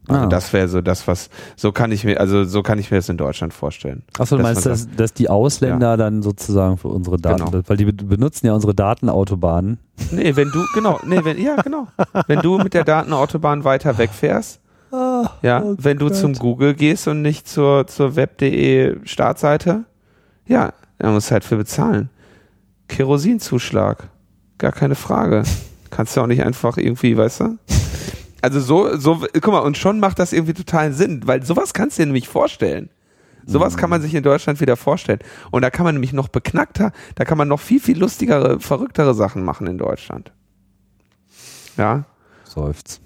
[0.08, 0.28] Also Ah.
[0.28, 3.10] das wäre so das, was so kann ich mir, also so kann ich mir das
[3.10, 4.04] in Deutschland vorstellen.
[4.18, 7.62] Achso, du meinst, dass, dass die Ausländer dann sozusagen für unsere Daten, Genau.
[7.68, 9.80] weil die be- benutzen ja unsere Datenautobahnen.
[10.12, 11.90] Nee, wenn du, genau, nee, wenn, ja, genau.
[12.28, 16.15] Wenn du mit der Datenautobahn weiter wegfährst, ja, oh wenn du Gott.
[16.15, 19.86] zum Google gehst und nicht zur, zur web.de Startseite,
[20.45, 22.10] ja, dann musst du halt für bezahlen.
[22.88, 24.10] Kerosinzuschlag.
[24.58, 25.43] Gar keine Frage.
[25.89, 27.58] Kannst du auch nicht einfach irgendwie, weißt du?
[28.41, 31.97] Also so, so, guck mal, und schon macht das irgendwie totalen Sinn, weil sowas kannst
[31.97, 32.89] du dir nämlich vorstellen.
[33.47, 35.19] Sowas kann man sich in Deutschland wieder vorstellen.
[35.52, 39.13] Und da kann man nämlich noch beknackter, da kann man noch viel, viel lustigere, verrücktere
[39.13, 40.34] Sachen machen in Deutschland.
[41.78, 42.04] Ja.
[42.43, 43.00] Seufz.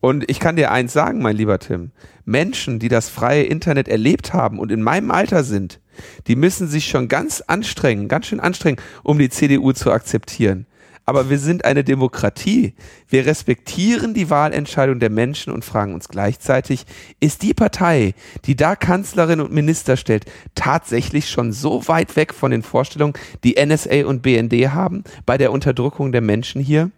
[0.00, 1.90] Und ich kann dir eins sagen, mein lieber Tim.
[2.24, 5.80] Menschen, die das freie Internet erlebt haben und in meinem Alter sind,
[6.26, 10.66] die müssen sich schon ganz anstrengen, ganz schön anstrengen, um die CDU zu akzeptieren.
[11.08, 12.74] Aber wir sind eine Demokratie.
[13.08, 16.84] Wir respektieren die Wahlentscheidung der Menschen und fragen uns gleichzeitig,
[17.20, 20.24] ist die Partei, die da Kanzlerin und Minister stellt,
[20.56, 25.52] tatsächlich schon so weit weg von den Vorstellungen, die NSA und BND haben bei der
[25.52, 26.90] Unterdrückung der Menschen hier,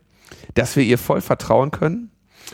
[0.54, 2.07] dass wir ihr voll vertrauen können?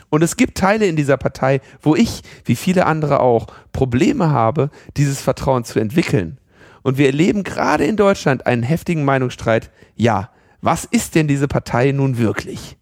[0.09, 4.69] Und es gibt Teile in dieser Partei, wo ich, wie viele andere auch, Probleme habe,
[4.97, 6.39] dieses Vertrauen zu entwickeln.
[6.83, 9.71] Und wir erleben gerade in Deutschland einen heftigen Meinungsstreit.
[9.95, 10.29] Ja,
[10.61, 12.77] was ist denn diese Partei nun wirklich?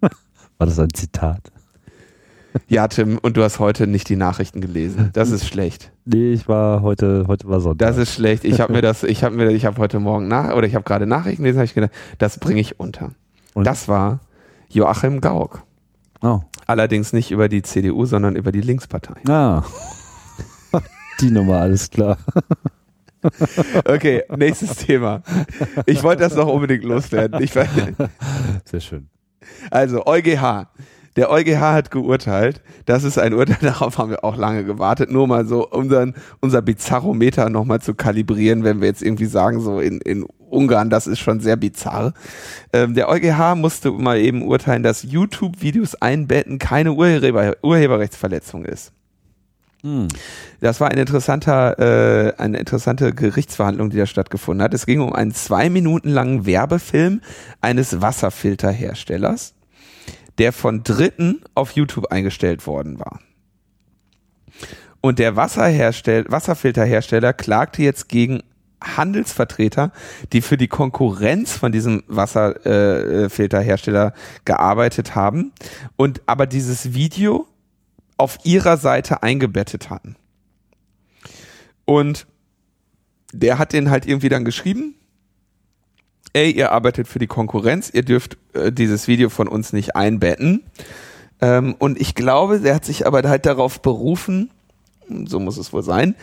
[0.00, 1.52] War das ein Zitat?
[2.68, 5.10] Ja, Tim, und du hast heute nicht die Nachrichten gelesen.
[5.12, 5.92] Das ist schlecht.
[6.04, 7.86] Nee, ich war heute, heute war Sonntag.
[7.86, 8.44] Das ist schlecht.
[8.44, 10.84] Ich habe mir das, ich habe mir, ich habe heute Morgen nach, oder ich habe
[10.84, 13.12] gerade Nachrichten gelesen, habe ich gedacht, das bringe ich unter.
[13.54, 13.66] Und?
[13.66, 14.20] Das war
[14.70, 15.62] Joachim Gauck.
[16.22, 16.40] oh.
[16.66, 19.14] Allerdings nicht über die CDU, sondern über die Linkspartei.
[19.28, 19.64] Ah.
[21.20, 22.16] die Nummer, alles klar.
[23.84, 25.22] Okay, nächstes Thema.
[25.86, 27.42] Ich wollte das noch unbedingt loswerden.
[27.42, 29.08] Ich, Sehr schön.
[29.70, 30.68] also EuGH.
[31.16, 32.62] Der EuGH hat geurteilt.
[32.86, 35.10] Das ist ein Urteil, darauf haben wir auch lange gewartet.
[35.10, 39.80] Nur mal so unseren, unser Bizarrometer nochmal zu kalibrieren, wenn wir jetzt irgendwie sagen, so
[39.80, 42.12] in, in Ungarn, das ist schon sehr bizarr.
[42.72, 48.92] Ähm, der EuGH musste mal eben urteilen, dass YouTube-Videos einbetten keine Urheber, Urheberrechtsverletzung ist.
[49.82, 50.08] Hm.
[50.60, 54.74] Das war ein interessanter, äh, eine interessante Gerichtsverhandlung, die da stattgefunden hat.
[54.74, 57.22] Es ging um einen zwei Minuten langen Werbefilm
[57.60, 59.54] eines Wasserfilterherstellers,
[60.38, 63.20] der von Dritten auf YouTube eingestellt worden war.
[65.00, 68.42] Und der Wasserherstell Wasserfilterhersteller klagte jetzt gegen
[68.82, 69.92] Handelsvertreter,
[70.32, 74.12] die für die Konkurrenz von diesem Wasserfilterhersteller äh,
[74.44, 75.52] gearbeitet haben
[75.96, 77.46] und aber dieses Video
[78.16, 80.16] auf ihrer Seite eingebettet hatten.
[81.84, 82.26] Und
[83.32, 84.94] der hat den halt irgendwie dann geschrieben,
[86.32, 90.64] ey, ihr arbeitet für die Konkurrenz, ihr dürft äh, dieses Video von uns nicht einbetten.
[91.40, 94.50] Ähm, und ich glaube, der hat sich aber halt darauf berufen,
[95.26, 96.14] so muss es wohl sein,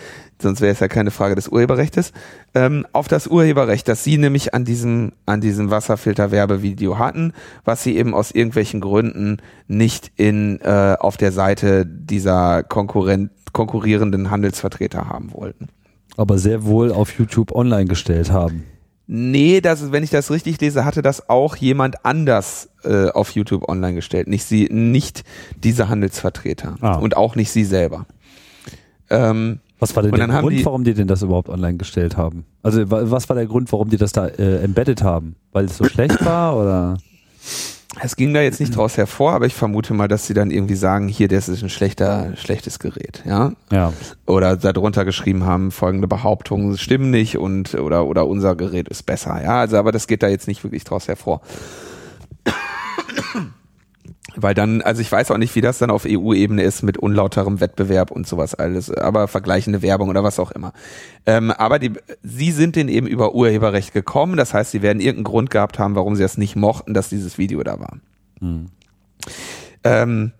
[0.41, 2.13] sonst wäre es ja keine Frage des Urheberrechts,
[2.53, 7.33] ähm, auf das Urheberrecht, das sie nämlich an diesem, an diesem Wasserfilter-Werbevideo hatten,
[7.65, 14.29] was sie eben aus irgendwelchen Gründen nicht in, äh, auf der Seite dieser Konkurrent, konkurrierenden
[14.29, 15.69] Handelsvertreter haben wollten.
[16.15, 18.63] Aber sehr wohl auf YouTube online gestellt haben.
[19.09, 23.31] Nee, das ist, wenn ich das richtig lese, hatte das auch jemand anders äh, auf
[23.31, 24.27] YouTube online gestellt.
[24.27, 25.23] Nicht sie, nicht
[25.63, 26.75] diese Handelsvertreter.
[26.81, 26.97] Ah.
[26.97, 28.05] Und auch nicht sie selber.
[29.09, 32.45] Ähm, Was war denn der Grund, die- warum die denn das überhaupt online gestellt haben?
[32.63, 35.35] Also wa- was war der Grund, warum die das da äh, embedded haben?
[35.51, 36.97] Weil es so schlecht war oder?
[38.03, 40.75] es ging da jetzt nicht draus hervor, aber ich vermute mal, dass sie dann irgendwie
[40.75, 43.53] sagen, hier, das ist ein schlechter, schlechtes Gerät, ja.
[43.71, 43.91] Ja.
[44.27, 49.41] Oder darunter geschrieben haben, folgende Behauptungen stimmen nicht und oder oder unser Gerät ist besser,
[49.41, 49.61] ja.
[49.61, 51.41] Also, aber das geht da jetzt nicht wirklich draus hervor.
[54.39, 57.59] Weil dann, also ich weiß auch nicht, wie das dann auf EU-Ebene ist mit unlauterem
[57.59, 60.73] Wettbewerb und sowas alles, aber vergleichende Werbung oder was auch immer.
[61.25, 65.23] Ähm, aber die, sie sind denen eben über Urheberrecht gekommen, das heißt, sie werden irgendeinen
[65.23, 67.97] Grund gehabt haben, warum sie das nicht mochten, dass dieses Video da war.
[68.39, 68.67] Hm.
[69.83, 70.33] Ähm,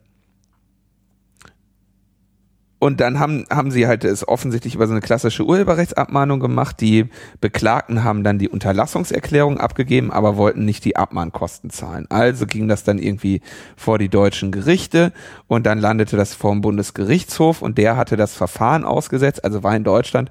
[2.80, 6.80] und dann haben, haben sie halt es offensichtlich über so eine klassische Urheberrechtsabmahnung gemacht.
[6.80, 7.10] Die
[7.42, 12.06] Beklagten haben dann die Unterlassungserklärung abgegeben, aber wollten nicht die Abmahnkosten zahlen.
[12.10, 13.42] Also ging das dann irgendwie
[13.76, 15.12] vor die deutschen Gerichte
[15.48, 19.76] und dann landete das vor dem Bundesgerichtshof und der hatte das Verfahren ausgesetzt, also war
[19.76, 20.30] in Deutschland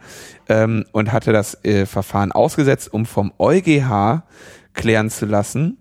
[0.49, 4.23] ähm, und hatte das äh, Verfahren ausgesetzt, um vom EuGH
[4.73, 5.79] klären zu lassen,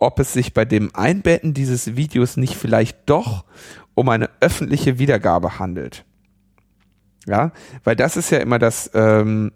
[0.00, 3.44] ob es sich bei dem Einbetten dieses Videos nicht vielleicht doch
[3.94, 6.04] um eine öffentliche Wiedergabe handelt.
[7.26, 7.52] Ja,
[7.84, 9.52] weil das ist ja immer das, ähm,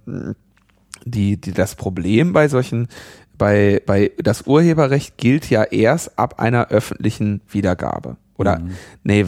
[1.04, 2.88] die, die, das Problem bei solchen,
[3.36, 8.16] bei, bei, das Urheberrecht gilt ja erst ab einer öffentlichen Wiedergabe.
[8.36, 8.70] Oder, mhm.
[9.02, 9.26] nee,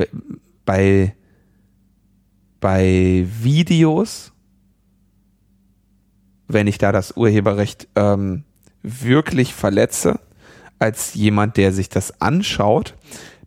[0.65, 1.15] bei,
[2.61, 4.33] bei Videos,
[6.47, 8.45] wenn ich da das Urheberrecht ähm,
[8.83, 10.21] wirklich verletze,
[10.79, 12.95] als jemand, der sich das anschaut,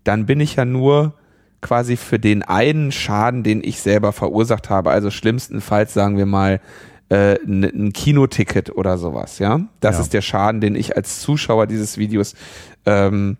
[0.03, 1.13] dann bin ich ja nur
[1.61, 6.59] quasi für den einen Schaden, den ich selber verursacht habe, also schlimmstenfalls sagen wir mal
[7.09, 9.61] äh, ein Kinoticket oder sowas, ja.
[9.79, 10.01] Das ja.
[10.01, 12.35] ist der Schaden, den ich als Zuschauer dieses Videos
[12.85, 13.37] ähm,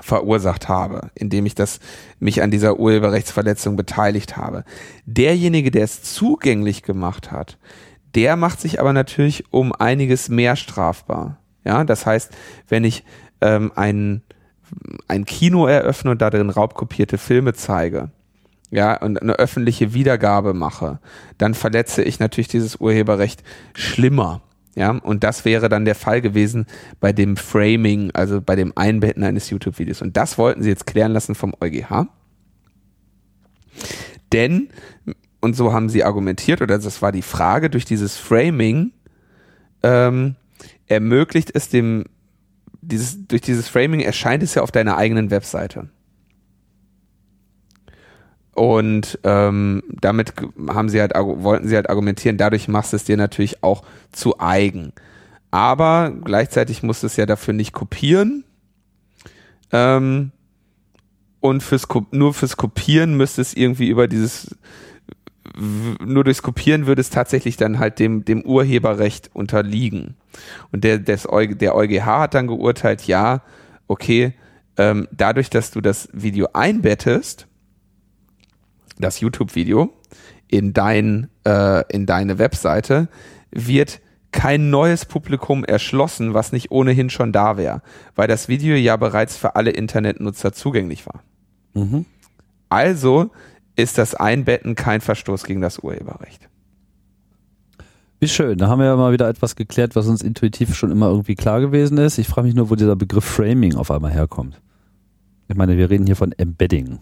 [0.00, 1.80] verursacht habe, indem ich das
[2.20, 4.64] mich an dieser Urheberrechtsverletzung beteiligt habe.
[5.06, 7.58] Derjenige, der es zugänglich gemacht hat,
[8.14, 11.38] der macht sich aber natürlich um einiges mehr strafbar.
[11.64, 12.32] Ja, das heißt,
[12.68, 13.04] wenn ich
[13.40, 14.22] ähm, einen
[15.08, 18.10] ein Kino eröffne und darin raubkopierte Filme zeige,
[18.70, 20.98] ja, und eine öffentliche Wiedergabe mache,
[21.38, 23.42] dann verletze ich natürlich dieses Urheberrecht
[23.74, 24.42] schlimmer.
[24.74, 26.66] Ja, und das wäre dann der Fall gewesen
[27.00, 30.02] bei dem Framing, also bei dem Einbetten eines YouTube-Videos.
[30.02, 32.08] Und das wollten sie jetzt klären lassen vom EuGH.
[34.32, 34.68] Denn,
[35.40, 38.92] und so haben sie argumentiert, oder das war die Frage, durch dieses Framing
[39.82, 40.34] ähm,
[40.86, 42.04] ermöglicht es dem
[42.86, 45.88] dieses, durch dieses Framing erscheint es ja auf deiner eigenen Webseite.
[48.52, 50.32] Und ähm, damit
[50.68, 54.40] haben sie halt, wollten sie halt argumentieren, dadurch machst du es dir natürlich auch zu
[54.40, 54.92] eigen.
[55.50, 58.44] Aber gleichzeitig musst du es ja dafür nicht kopieren.
[59.72, 60.32] Ähm,
[61.40, 64.56] und fürs, nur fürs Kopieren müsste es irgendwie über dieses
[65.58, 70.16] nur durchs Kopieren würde es tatsächlich dann halt dem, dem Urheberrecht unterliegen.
[70.72, 73.42] Und der, des, der EuGH hat dann geurteilt, ja,
[73.86, 74.34] okay,
[74.76, 77.46] ähm, dadurch, dass du das Video einbettest,
[78.98, 79.92] das YouTube-Video,
[80.48, 83.08] in dein, äh, in deine Webseite,
[83.50, 84.00] wird
[84.32, 87.82] kein neues Publikum erschlossen, was nicht ohnehin schon da wäre,
[88.14, 91.22] weil das Video ja bereits für alle Internetnutzer zugänglich war.
[91.74, 92.04] Mhm.
[92.68, 93.30] Also
[93.76, 96.48] ist das Einbetten kein Verstoß gegen das Urheberrecht.
[98.18, 101.08] Wie schön, da haben wir ja mal wieder etwas geklärt, was uns intuitiv schon immer
[101.08, 102.18] irgendwie klar gewesen ist.
[102.18, 104.60] Ich frage mich nur, wo dieser Begriff Framing auf einmal herkommt.
[105.48, 106.98] Ich meine, wir reden hier von Embedding.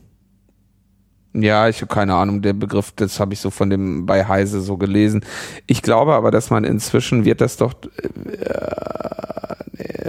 [1.33, 4.61] Ja, ich habe keine Ahnung, der Begriff, das habe ich so von dem bei Heise
[4.61, 5.25] so gelesen.
[5.67, 7.75] Ich glaube aber, dass man inzwischen wird das doch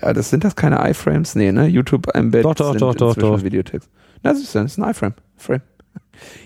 [0.06, 1.36] äh, das sind das keine iFrames?
[1.36, 1.65] Nee, ne?
[1.68, 3.44] YouTube Embed doch, doch, doch, doch, doch.
[3.44, 3.89] Videotext.
[4.22, 5.13] Das ist, das ist ein iFrame.
[5.36, 5.62] Frame.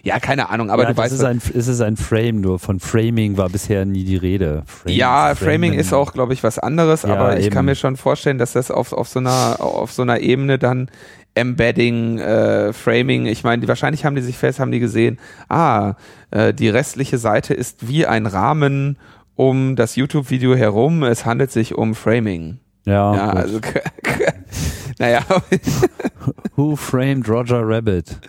[0.04, 1.14] Ja, keine Ahnung, aber ja, du weißt.
[1.14, 2.60] Ist ein, ist es ein Frame nur.
[2.60, 4.64] Von Framing war bisher nie die Rede.
[4.66, 7.56] Frame, ja, Framing ist auch, glaube ich, was anderes, ja, aber ich eben.
[7.56, 10.90] kann mir schon vorstellen, dass das auf, auf, so einer, auf so einer Ebene dann
[11.36, 15.94] Embedding, äh, Framing, ich meine, wahrscheinlich haben die sich fest, haben die gesehen, ah,
[16.32, 18.98] äh, die restliche Seite ist wie ein Rahmen
[19.36, 22.60] um das YouTube-Video herum, es handelt sich um Framing.
[22.86, 23.60] Ja, ja also
[25.00, 25.22] naja.
[26.56, 28.20] Who framed Roger Rabbit?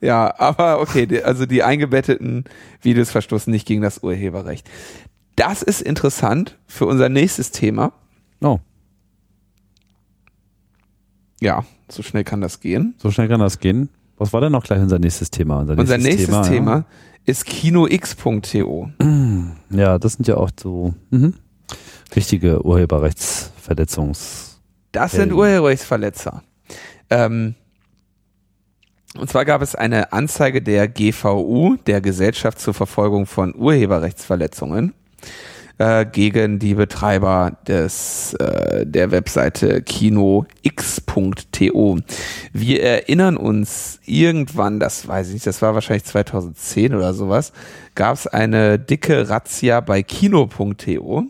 [0.00, 2.44] Ja, aber okay, also die eingebetteten
[2.80, 4.68] Videos verstoßen nicht gegen das Urheberrecht.
[5.36, 7.92] Das ist interessant für unser nächstes Thema.
[8.40, 8.58] Oh.
[11.40, 12.94] Ja, so schnell kann das gehen.
[12.98, 13.88] So schnell kann das gehen.
[14.16, 15.58] Was war denn noch gleich unser nächstes Thema?
[15.58, 16.84] Unser nächstes, unser nächstes Thema, Thema ja.
[17.24, 18.90] ist kinox.to.
[19.70, 21.34] Ja, das sind ja auch so mhm.
[22.14, 24.60] richtige Urheberrechtsverletzungs.
[24.92, 26.44] Das sind Urheberrechtsverletzer.
[27.10, 27.56] Ähm,
[29.16, 34.92] und zwar gab es eine Anzeige der GVU, der Gesellschaft zur Verfolgung von Urheberrechtsverletzungen,
[35.78, 40.48] äh, gegen die Betreiber des äh, der Webseite kinox.to.
[42.52, 47.52] Wir erinnern uns irgendwann, das weiß ich nicht, das war wahrscheinlich 2010 oder sowas,
[47.94, 51.24] gab es eine dicke Razzia bei kino.to.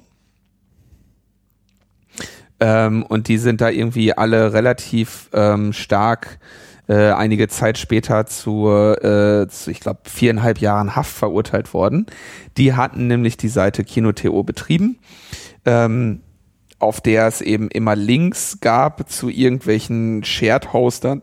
[2.61, 6.39] Ähm, und die sind da irgendwie alle relativ ähm, stark
[6.89, 12.07] äh, einige Zeit später zu, äh, zu ich glaube, viereinhalb Jahren Haft verurteilt worden.
[12.57, 14.99] Die hatten nämlich die Seite Kino.to betrieben.
[15.65, 16.21] Ähm,
[16.79, 21.23] auf der es eben immer Links gab zu irgendwelchen Shared-Hostern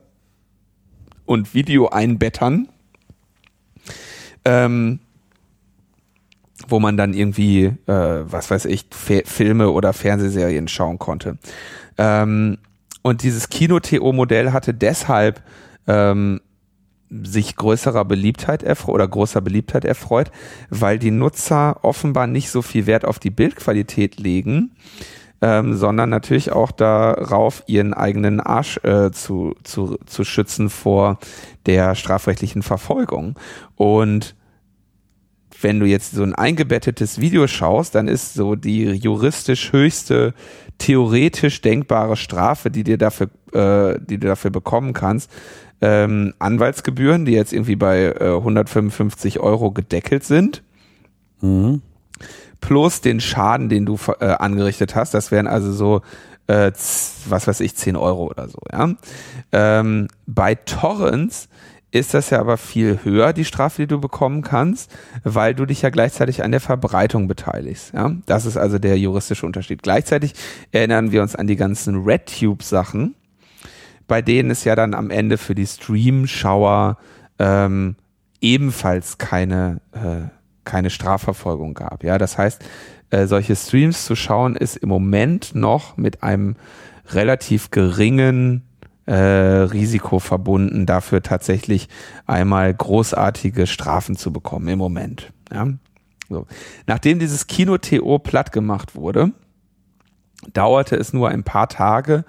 [1.25, 2.67] und Videoeinbettern,
[4.43, 4.99] ähm,
[6.67, 11.37] wo man dann irgendwie, äh, was weiß ich, Fe Filme oder Fernsehserien schauen konnte.
[11.97, 12.57] Ähm,
[13.01, 15.41] und dieses Kino-TO-Modell hatte deshalb
[15.87, 16.41] ähm,
[17.09, 20.31] sich größerer Beliebtheit erfreut oder großer Beliebtheit erfreut,
[20.69, 24.71] weil die Nutzer offenbar nicht so viel Wert auf die Bildqualität legen,
[25.41, 31.19] ähm, sondern natürlich auch darauf, ihren eigenen Arsch äh, zu, zu, zu schützen vor
[31.65, 33.37] der strafrechtlichen Verfolgung.
[33.75, 34.35] Und
[35.59, 40.33] wenn du jetzt so ein eingebettetes Video schaust, dann ist so die juristisch höchste,
[40.81, 45.29] theoretisch denkbare Strafe, die dir dafür, äh, die du dafür bekommen kannst,
[45.79, 50.63] ähm, Anwaltsgebühren, die jetzt irgendwie bei äh, 155 Euro gedeckelt sind.
[51.41, 51.83] Mhm.
[52.61, 55.13] Plus den Schaden, den du äh, angerichtet hast.
[55.13, 56.01] Das wären also so,
[56.47, 58.59] äh, was weiß ich, 10 Euro oder so.
[58.71, 58.89] Ja?
[59.51, 61.47] Ähm, bei Torrents
[61.91, 65.81] ist das ja aber viel höher, die Strafe, die du bekommen kannst, weil du dich
[65.81, 67.93] ja gleichzeitig an der Verbreitung beteiligst.
[67.93, 68.15] Ja?
[68.25, 69.83] Das ist also der juristische Unterschied.
[69.83, 70.33] Gleichzeitig
[70.71, 73.15] erinnern wir uns an die ganzen RedTube-Sachen,
[74.07, 76.97] bei denen es ja dann am Ende für die Stream-Schauer
[77.39, 77.95] ähm,
[78.39, 80.29] ebenfalls keine, äh,
[80.63, 82.03] keine Strafverfolgung gab.
[82.05, 82.63] Ja, das heißt,
[83.09, 86.55] äh, solche Streams zu schauen ist im Moment noch mit einem
[87.07, 88.63] relativ geringen
[89.11, 91.89] äh, Risiko verbunden, dafür tatsächlich
[92.27, 95.33] einmal großartige Strafen zu bekommen im Moment.
[95.51, 95.67] Ja?
[96.29, 96.47] So.
[96.87, 99.31] Nachdem dieses Kino-TO platt gemacht wurde,
[100.53, 102.23] dauerte es nur ein paar Tage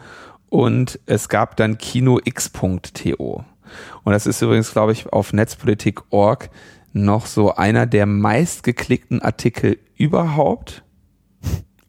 [0.49, 3.45] und es gab dann kinox.to.
[4.03, 6.51] Und das ist übrigens, glaube ich, auf netzpolitik.org
[6.93, 10.83] noch so einer der meistgeklickten Artikel überhaupt.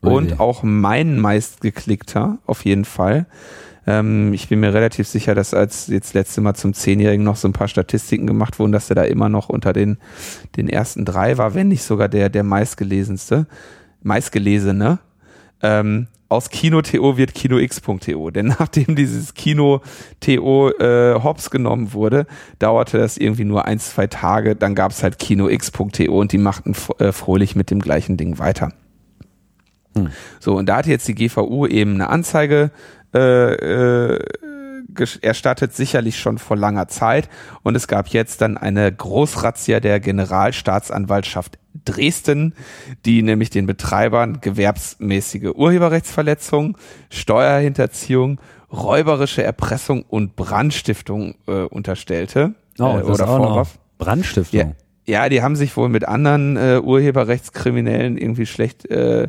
[0.01, 3.25] Und auch mein meistgeklickter, auf jeden Fall.
[3.85, 7.47] Ähm, ich bin mir relativ sicher, dass als jetzt letzte Mal zum Zehnjährigen noch so
[7.47, 9.97] ein paar Statistiken gemacht wurden, dass er da immer noch unter den,
[10.55, 13.47] den ersten drei war, wenn nicht sogar der, der meistgelesenste,
[14.01, 14.99] meistgelesene.
[15.61, 18.31] Ähm, aus Kino.to wird KinoX.to.
[18.31, 22.25] Denn nachdem dieses Kino.to äh, hops genommen wurde,
[22.59, 24.55] dauerte das irgendwie nur ein, zwei Tage.
[24.55, 28.73] Dann gab es halt KinoX.to und die machten äh, fröhlich mit dem gleichen Ding weiter.
[29.95, 30.09] Hm.
[30.39, 32.71] So, und da hat jetzt die GVU eben eine Anzeige
[33.13, 34.19] äh, äh,
[35.21, 37.29] erstattet, sicherlich schon vor langer Zeit.
[37.63, 42.53] Und es gab jetzt dann eine Großrazzia der Generalstaatsanwaltschaft Dresden,
[43.05, 46.77] die nämlich den Betreibern gewerbsmäßige Urheberrechtsverletzung,
[47.09, 48.39] Steuerhinterziehung,
[48.71, 52.53] räuberische Erpressung und Brandstiftung äh, unterstellte.
[52.79, 53.79] Oh, äh, oder Vorwurf.
[53.97, 54.59] Brandstiftung.
[54.59, 54.71] Ja,
[55.05, 59.27] ja, die haben sich wohl mit anderen äh, Urheberrechtskriminellen irgendwie schlecht äh,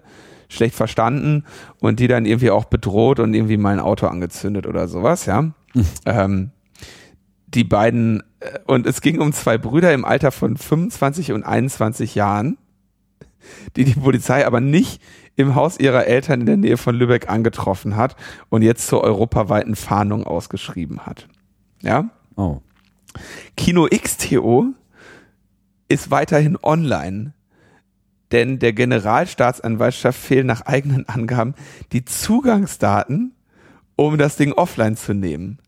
[0.55, 1.45] schlecht verstanden
[1.81, 5.43] und die dann irgendwie auch bedroht und irgendwie mal ein Auto angezündet oder sowas, ja.
[5.43, 5.55] Mhm.
[6.07, 6.51] Ähm,
[7.47, 12.15] die beiden, äh, und es ging um zwei Brüder im Alter von 25 und 21
[12.15, 12.59] Jahren,
[13.77, 15.03] die die Polizei aber nicht
[15.37, 18.17] im Haus ihrer Eltern in der Nähe von Lübeck angetroffen hat
[18.49, 21.29] und jetzt zur europaweiten Fahndung ausgeschrieben hat.
[21.83, 22.11] Ja?
[22.37, 22.61] Oh.
[23.57, 24.69] Kino XTO
[25.89, 27.35] ist weiterhin online
[28.35, 31.55] denn der Generalstaatsanwaltschaft fehlen nach eigenen Angaben
[31.93, 33.33] die Zugangsdaten,
[33.95, 35.59] um das Ding offline zu nehmen.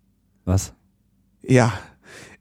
[0.45, 0.75] Was?
[1.43, 1.73] Ja.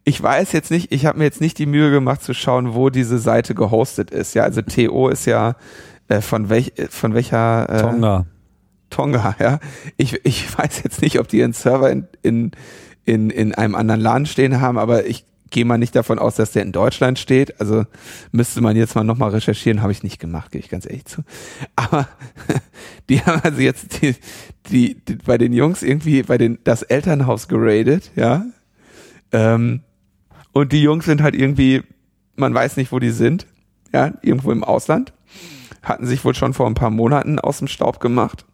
[0.04, 2.90] Ich weiß jetzt nicht, ich habe mir jetzt nicht die Mühe gemacht zu schauen, wo
[2.90, 4.34] diese Seite gehostet ist.
[4.34, 5.56] Ja, also TO ist ja
[6.08, 8.26] äh, von welch von welcher äh, Tonga.
[8.90, 9.60] Tonga, ja.
[9.98, 12.52] Ich, ich weiß jetzt nicht, ob die ihren Server in, in,
[13.04, 16.52] in, in einem anderen Laden stehen haben, aber ich gehe mal nicht davon aus, dass
[16.52, 17.60] der in Deutschland steht.
[17.60, 17.86] Also
[18.32, 21.24] müsste man jetzt mal nochmal recherchieren, habe ich nicht gemacht, gehe ich ganz ehrlich zu.
[21.76, 22.08] Aber
[23.10, 24.16] die haben also jetzt die,
[24.70, 28.46] die, die, bei den Jungs irgendwie bei den das Elternhaus geradet, ja.
[29.32, 29.82] Ähm,
[30.52, 31.84] und die Jungs sind halt irgendwie,
[32.36, 33.46] man weiß nicht, wo die sind,
[33.94, 35.14] ja, irgendwo im Ausland.
[35.84, 38.46] Hatten sich wohl schon vor ein paar Monaten aus dem Staub gemacht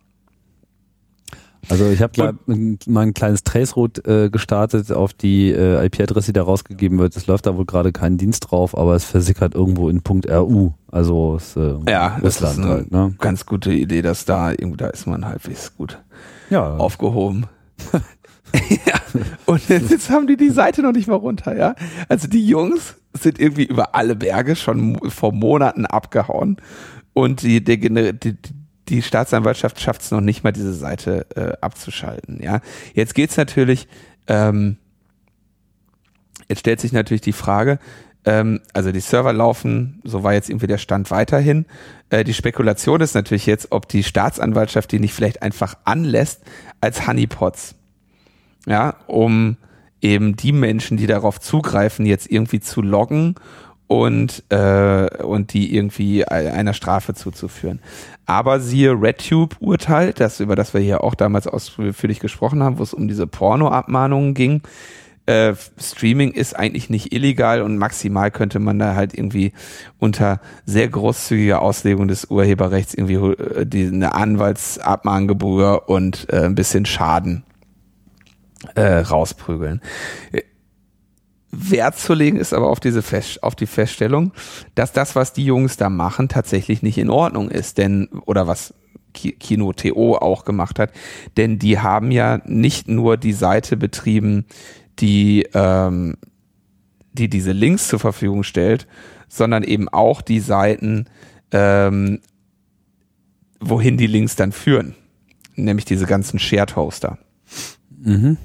[1.69, 2.37] also ich habe
[2.87, 7.15] mal ein kleines Traceroute äh, gestartet auf die äh, IP-Adresse, die da rausgegeben wird.
[7.15, 10.71] Es läuft da wohl gerade kein Dienst drauf, aber es versickert irgendwo in .ru.
[10.91, 13.15] Also es, äh, ja, das ist eine halt, ne?
[13.19, 15.99] ganz gute Idee, dass da irgendwo da ist man halbwegs gut
[16.49, 16.75] ja.
[16.77, 17.45] aufgehoben.
[18.85, 18.99] ja.
[19.45, 21.75] Und jetzt, jetzt haben die die Seite noch nicht mal runter, ja.
[22.09, 26.57] Also die Jungs sind irgendwie über alle Berge schon vor Monaten abgehauen
[27.13, 27.77] und die, der,
[28.13, 28.37] die,
[28.91, 32.43] die Staatsanwaltschaft schafft es noch nicht mal, diese Seite äh, abzuschalten.
[32.43, 32.59] Ja,
[32.93, 33.87] jetzt geht's natürlich.
[34.27, 34.77] Ähm,
[36.49, 37.79] jetzt stellt sich natürlich die Frage.
[38.25, 41.65] Ähm, also die Server laufen, so war jetzt irgendwie der Stand weiterhin.
[42.09, 46.41] Äh, die Spekulation ist natürlich jetzt, ob die Staatsanwaltschaft die nicht vielleicht einfach anlässt
[46.81, 47.75] als Honeypots.
[48.67, 49.55] Ja, um
[50.01, 53.35] eben die Menschen, die darauf zugreifen, jetzt irgendwie zu loggen
[53.91, 57.81] und, äh, und die irgendwie einer Strafe zuzuführen.
[58.25, 62.93] Aber siehe RedTube-Urteil, das, über das wir hier auch damals ausführlich gesprochen haben, wo es
[62.93, 64.61] um diese Porno-Abmahnungen ging,
[65.25, 69.51] äh, Streaming ist eigentlich nicht illegal und maximal könnte man da halt irgendwie
[69.99, 76.85] unter sehr großzügiger Auslegung des Urheberrechts irgendwie äh, die, eine Anwaltsabmahngebühr und äh, ein bisschen
[76.85, 77.43] Schaden
[78.75, 79.81] äh, rausprügeln.
[81.51, 84.31] Wert zu legen ist aber auf diese Fest, auf die Feststellung,
[84.73, 88.73] dass das, was die Jungs da machen, tatsächlich nicht in Ordnung ist, denn oder was
[89.13, 90.91] Kino TO auch gemacht hat,
[91.35, 94.45] denn die haben ja nicht nur die Seite betrieben,
[94.99, 96.15] die, ähm,
[97.13, 98.87] die diese Links zur Verfügung stellt,
[99.27, 101.05] sondern eben auch die Seiten,
[101.51, 102.21] ähm,
[103.59, 104.95] wohin die Links dann führen.
[105.55, 107.17] Nämlich diese ganzen Shared Hoster.
[108.01, 108.37] Mhm.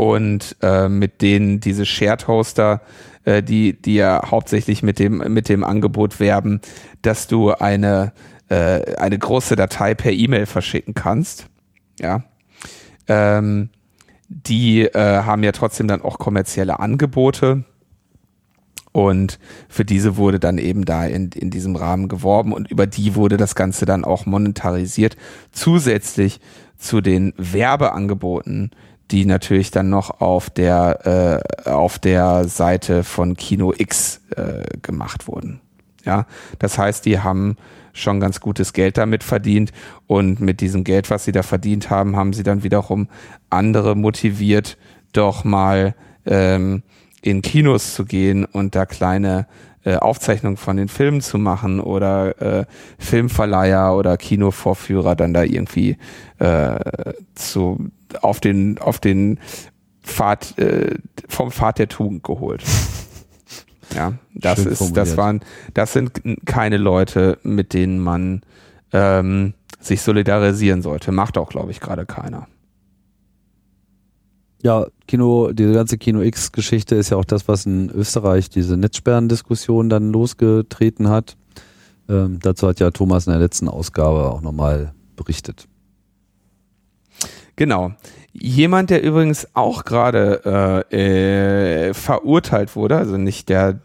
[0.00, 2.80] Und äh, mit denen diese Shared Hoster,
[3.26, 6.62] äh, die, die ja hauptsächlich mit dem, mit dem Angebot werben,
[7.02, 8.14] dass du eine,
[8.48, 11.48] äh, eine große Datei per E-Mail verschicken kannst.
[12.00, 12.24] Ja.
[13.08, 13.68] Ähm,
[14.30, 17.64] die äh, haben ja trotzdem dann auch kommerzielle Angebote.
[18.92, 19.38] Und
[19.68, 23.36] für diese wurde dann eben da in, in diesem Rahmen geworben und über die wurde
[23.36, 25.18] das Ganze dann auch monetarisiert.
[25.52, 26.40] Zusätzlich
[26.78, 28.70] zu den Werbeangeboten,
[29.10, 35.26] die natürlich dann noch auf der, äh, auf der Seite von Kino X äh, gemacht
[35.26, 35.60] wurden.
[36.04, 36.26] Ja,
[36.58, 37.56] das heißt, die haben
[37.92, 39.72] schon ganz gutes Geld damit verdient
[40.06, 43.08] und mit diesem Geld, was sie da verdient haben, haben sie dann wiederum
[43.50, 44.78] andere motiviert,
[45.12, 45.94] doch mal
[46.24, 46.82] ähm,
[47.22, 49.46] in Kinos zu gehen und da kleine
[49.84, 52.64] äh, Aufzeichnungen von den Filmen zu machen oder äh,
[52.98, 55.96] Filmverleiher oder Kinovorführer dann da irgendwie
[56.38, 59.38] äh, zu auf den auf den
[60.02, 60.96] Pfad äh,
[61.28, 62.62] vom Pfad der Tugend geholt.
[63.92, 64.96] Ja, das Schön ist, formuliert.
[65.08, 65.40] das waren,
[65.74, 68.42] das sind keine Leute, mit denen man
[68.92, 71.10] ähm, sich solidarisieren sollte.
[71.10, 72.46] Macht auch, glaube ich, gerade keiner.
[74.62, 79.88] Ja, Kino, diese ganze Kino X-Geschichte ist ja auch das, was in Österreich diese Netzsperrendiskussion
[79.88, 81.36] dann losgetreten hat.
[82.08, 85.66] Ähm, dazu hat ja Thomas in der letzten Ausgabe auch nochmal berichtet.
[87.56, 87.92] Genau.
[88.32, 93.80] Jemand, der übrigens auch gerade äh, äh, verurteilt wurde, also nicht der,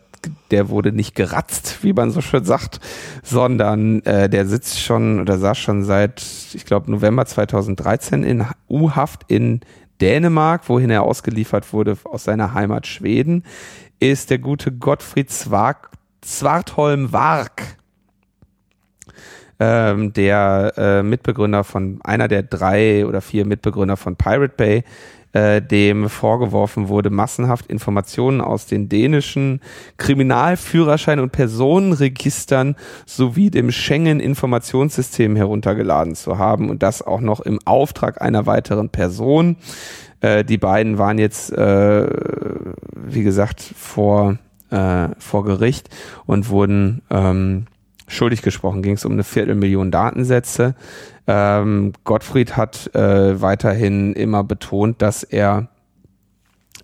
[0.51, 2.79] der wurde nicht geratzt, wie man so schön sagt,
[3.23, 6.23] sondern äh, der sitzt schon oder saß schon seit,
[6.53, 9.61] ich glaube, November 2013 in U-Haft in
[10.01, 13.43] Dänemark, wohin er ausgeliefert wurde aus seiner Heimat Schweden,
[13.99, 15.29] ist der gute Gottfried
[16.21, 17.77] Zwartholm Wark
[19.59, 24.83] ähm, der äh, Mitbegründer von, einer der drei oder vier Mitbegründer von Pirate Bay,
[25.35, 29.59] äh, dem vorgeworfen wurde, massenhaft Informationen aus den dänischen
[29.97, 38.21] Kriminalführerschein- und Personenregistern sowie dem Schengen-Informationssystem heruntergeladen zu haben und das auch noch im Auftrag
[38.21, 39.57] einer weiteren Person.
[40.21, 42.07] Äh, die beiden waren jetzt, äh,
[42.95, 44.37] wie gesagt, vor,
[44.69, 45.89] äh, vor Gericht
[46.25, 47.65] und wurden ähm,
[48.07, 48.81] schuldig gesprochen.
[48.81, 50.75] Ging es um eine Viertelmillion Datensätze.
[51.27, 55.69] Ähm, Gottfried hat äh, weiterhin immer betont, dass er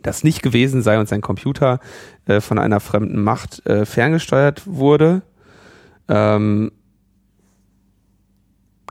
[0.01, 1.80] das nicht gewesen sei und sein Computer
[2.26, 5.22] äh, von einer fremden Macht äh, ferngesteuert wurde.
[6.07, 6.72] Ähm,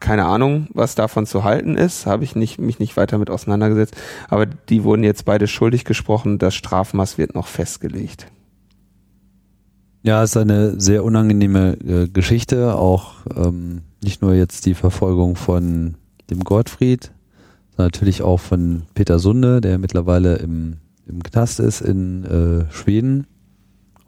[0.00, 3.94] keine Ahnung, was davon zu halten ist, habe ich nicht, mich nicht weiter mit auseinandergesetzt.
[4.28, 6.38] Aber die wurden jetzt beide schuldig gesprochen.
[6.38, 8.26] Das Strafmaß wird noch festgelegt.
[10.02, 15.96] Ja, ist eine sehr unangenehme äh, Geschichte, auch ähm, nicht nur jetzt die Verfolgung von
[16.30, 17.12] dem Gottfried,
[17.70, 23.26] sondern natürlich auch von Peter Sunde, der mittlerweile im, im Knast ist in äh, Schweden.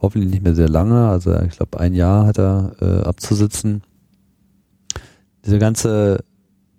[0.01, 3.83] Hoffentlich nicht mehr sehr lange, also ich glaube ein Jahr hat er äh, abzusitzen.
[5.45, 6.25] Diese ganze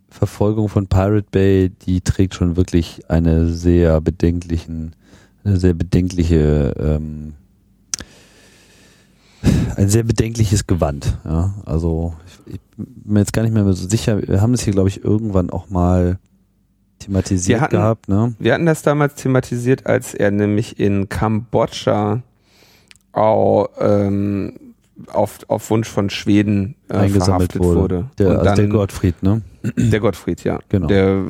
[0.10, 4.96] Verfolgung von Pirate Bay, die trägt schon wirklich eine sehr bedenklichen,
[5.44, 7.34] eine sehr bedenkliche ähm,
[9.76, 11.18] ein sehr bedenkliches Gewand.
[11.26, 14.22] Ja, also ich, ich bin mir jetzt gar nicht mehr so sicher.
[14.28, 16.20] Wir haben das hier, glaube ich, irgendwann auch mal
[17.00, 18.08] thematisiert hatten, gehabt.
[18.08, 18.36] Ne?
[18.40, 22.22] Wir hatten das damals thematisiert, als er nämlich in Kambodscha
[23.12, 24.54] auch, ähm,
[25.12, 27.82] auf, auf Wunsch von Schweden äh, eingesammelt wurde.
[27.82, 28.10] wurde.
[28.18, 29.42] Der, also dann, der Gottfried, ne?
[29.76, 30.60] Der Gottfried, ja.
[30.70, 30.88] Genau.
[30.88, 31.24] Der,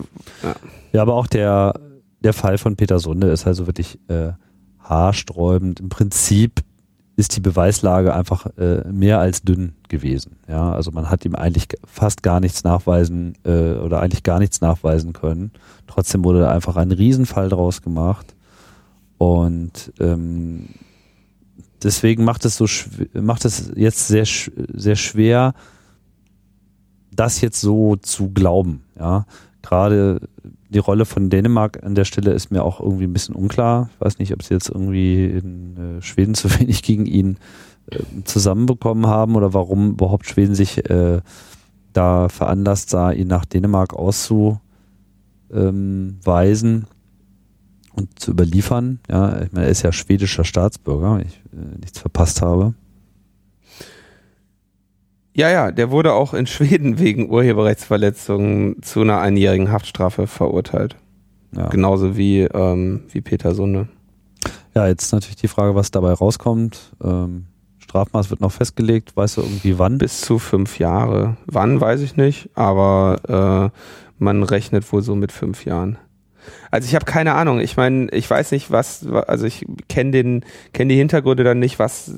[0.44, 0.56] ja.
[0.92, 1.80] ja, aber auch der,
[2.24, 4.32] der Fall von Peter Sunde ist also wirklich äh,
[4.80, 5.80] haarsträubend.
[5.80, 6.62] Im Prinzip
[7.16, 10.38] ist die Beweislage einfach äh, mehr als dünn gewesen.
[10.48, 14.62] Ja, also man hat ihm eigentlich fast gar nichts nachweisen äh, oder eigentlich gar nichts
[14.62, 15.52] nachweisen können.
[15.86, 18.36] Trotzdem wurde da einfach ein Riesenfall draus gemacht
[19.20, 20.70] und ähm,
[21.84, 22.66] deswegen macht es so
[23.14, 25.54] macht es jetzt sehr sehr schwer,
[27.12, 28.84] das jetzt so zu glauben.
[28.98, 29.28] Ja,
[29.62, 30.20] gerade
[30.74, 33.90] die Rolle von Dänemark an der Stelle ist mir auch irgendwie ein bisschen unklar.
[33.94, 37.38] Ich weiß nicht, ob sie jetzt irgendwie in äh, Schweden zu wenig gegen ihn
[37.90, 41.22] äh, zusammenbekommen haben oder warum überhaupt Schweden sich äh,
[41.94, 44.62] da veranlasst sah, ihn nach Dänemark auszuweisen
[45.52, 46.86] ähm,
[47.94, 49.00] und zu überliefern.
[49.10, 52.74] Ja, ich meine, er ist ja schwedischer Staatsbürger, wenn ich äh, nichts verpasst habe.
[55.36, 60.96] Ja, ja, der wurde auch in Schweden wegen Urheberrechtsverletzungen zu einer einjährigen Haftstrafe verurteilt.
[61.56, 61.70] Ja.
[61.70, 63.88] Genauso wie, ähm, wie Peter Sunde.
[64.76, 66.94] Ja, jetzt natürlich die Frage, was dabei rauskommt.
[67.04, 67.46] Ähm,
[67.78, 70.00] Strafmaß wird noch festgelegt, weißt du irgendwie wann?
[70.00, 71.38] Bis zu fünf Jahre.
[71.46, 73.78] Wann, weiß ich nicht, aber äh,
[74.18, 75.98] man rechnet wohl so mit fünf Jahren.
[76.72, 77.60] Also ich habe keine Ahnung.
[77.60, 81.78] Ich meine, ich weiß nicht, was, also ich kenne den, kenne die Hintergründe dann nicht,
[81.78, 82.12] was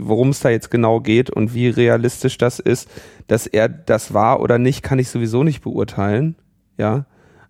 [0.00, 2.88] worum es da jetzt genau geht und wie realistisch das ist,
[3.26, 6.36] dass er das war oder nicht, kann ich sowieso nicht beurteilen.
[6.78, 7.06] Ja,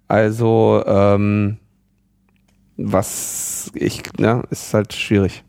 [0.09, 1.59] also ähm,
[2.76, 5.45] was ich, ja, ist halt schwierig.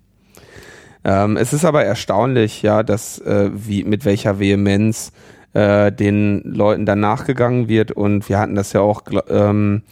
[1.03, 5.11] Ähm, es ist aber erstaunlich, ja, dass äh, wie mit welcher Vehemenz
[5.53, 9.83] äh, den Leuten dann nachgegangen wird und wir hatten das ja auch ähm,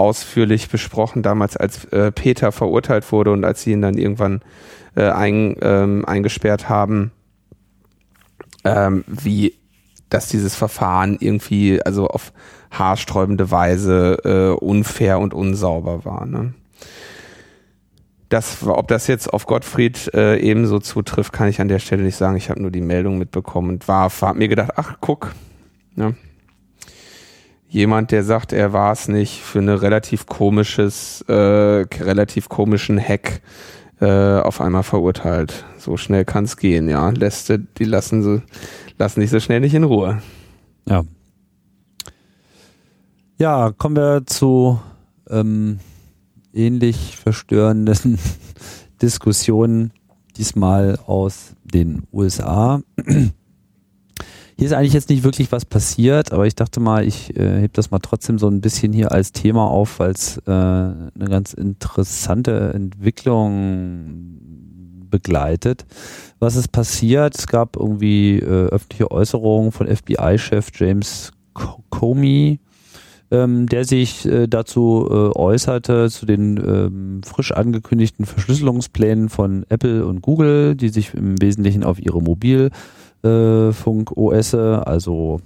[0.00, 4.40] ausführlich besprochen damals, als äh, Peter verurteilt wurde und als sie ihn dann irgendwann
[4.96, 7.12] äh, ein, ähm, eingesperrt haben,
[8.64, 9.54] ähm, wie
[10.08, 12.32] dass dieses Verfahren irgendwie also auf
[12.72, 16.26] haarsträubende Weise äh, unfair und unsauber war.
[16.26, 16.54] Ne?
[18.28, 22.16] Das, ob das jetzt auf Gottfried äh, ebenso zutrifft, kann ich an der Stelle nicht
[22.16, 22.36] sagen.
[22.36, 25.32] Ich habe nur die Meldung mitbekommen und war, habe mir gedacht, ach guck,
[25.94, 26.16] ne?
[27.70, 33.40] Jemand, der sagt, er war es nicht, für eine relativ komisches, äh, relativ komischen Hack
[34.00, 35.64] äh, auf einmal verurteilt.
[35.78, 37.10] So schnell kann es gehen, ja.
[37.10, 38.42] Lässt, die lassen sie
[38.98, 40.20] lassen dich so schnell nicht in Ruhe.
[40.86, 41.04] Ja.
[43.38, 44.78] Ja, kommen wir zu
[45.30, 45.80] ähm,
[46.52, 48.18] ähnlich verstörenden
[49.02, 49.92] Diskussionen,
[50.36, 52.82] diesmal aus den USA.
[54.60, 57.72] Hier ist eigentlich jetzt nicht wirklich was passiert, aber ich dachte mal, ich äh, heb
[57.72, 61.54] das mal trotzdem so ein bisschen hier als Thema auf, weil es äh, eine ganz
[61.54, 64.36] interessante Entwicklung
[65.10, 65.86] begleitet.
[66.40, 67.38] Was ist passiert?
[67.38, 71.32] Es gab irgendwie äh, öffentliche Äußerungen von FBI-Chef James
[71.88, 72.60] Comey,
[73.30, 80.04] ähm, der sich äh, dazu äh, äußerte, zu den ähm, frisch angekündigten Verschlüsselungsplänen von Apple
[80.04, 82.68] und Google, die sich im Wesentlichen auf ihre Mobil-
[83.22, 85.40] äh, Funk-OS, also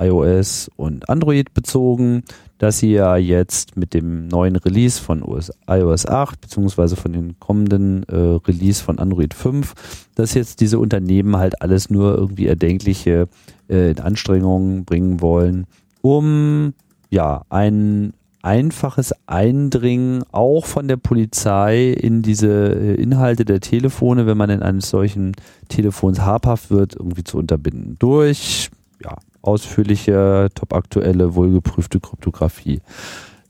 [0.00, 2.24] iOS und Android bezogen,
[2.58, 7.38] dass sie ja jetzt mit dem neuen Release von OS, iOS 8 beziehungsweise von den
[7.38, 13.28] kommenden äh, Release von Android 5, dass jetzt diese Unternehmen halt alles nur irgendwie erdenkliche
[13.68, 15.66] äh, Anstrengungen bringen wollen,
[16.02, 16.74] um
[17.10, 24.36] ja einen einfaches Eindringen auch von der Polizei in diese äh, Inhalte der Telefone, wenn
[24.36, 25.32] man in eines solchen
[25.68, 27.96] Telefons habhaft wird, irgendwie zu unterbinden.
[27.98, 28.70] Durch
[29.02, 32.80] ja, ausführliche, topaktuelle, wohlgeprüfte Kryptographie.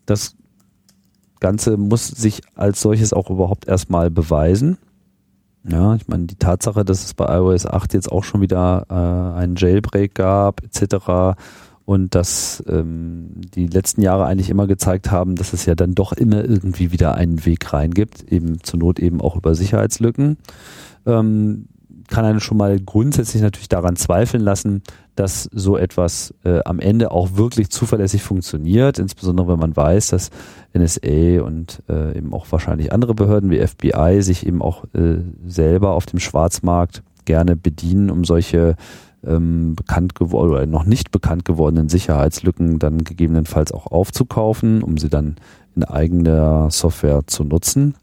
[0.06, 0.36] Das
[1.40, 4.78] Ganze muss sich als solches auch überhaupt erstmal beweisen.
[5.64, 9.38] Ja, ich meine, die Tatsache, dass es bei iOS 8 jetzt auch schon wieder äh,
[9.38, 11.36] einen Jailbreak gab, etc.,
[11.84, 16.12] und dass ähm, die letzten Jahre eigentlich immer gezeigt haben, dass es ja dann doch
[16.12, 20.36] immer irgendwie wieder einen Weg rein gibt, eben zur Not eben auch über Sicherheitslücken.
[21.06, 21.66] Ähm,
[22.10, 24.82] kann einen schon mal grundsätzlich natürlich daran zweifeln lassen,
[25.14, 30.30] dass so etwas äh, am Ende auch wirklich zuverlässig funktioniert, insbesondere wenn man weiß, dass
[30.76, 35.92] NSA und äh, eben auch wahrscheinlich andere Behörden wie FBI sich eben auch äh, selber
[35.92, 38.76] auf dem Schwarzmarkt gerne bedienen, um solche
[39.26, 45.08] ähm, bekannt geworden oder noch nicht bekannt gewordenen Sicherheitslücken dann gegebenenfalls auch aufzukaufen, um sie
[45.08, 45.36] dann
[45.76, 47.94] in eigener Software zu nutzen.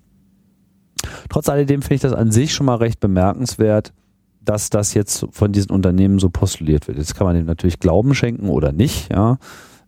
[1.29, 3.93] Trotz alledem finde ich das an sich schon mal recht bemerkenswert,
[4.41, 6.97] dass das jetzt von diesen Unternehmen so postuliert wird.
[6.97, 9.37] Jetzt kann man dem natürlich Glauben schenken oder nicht, ja.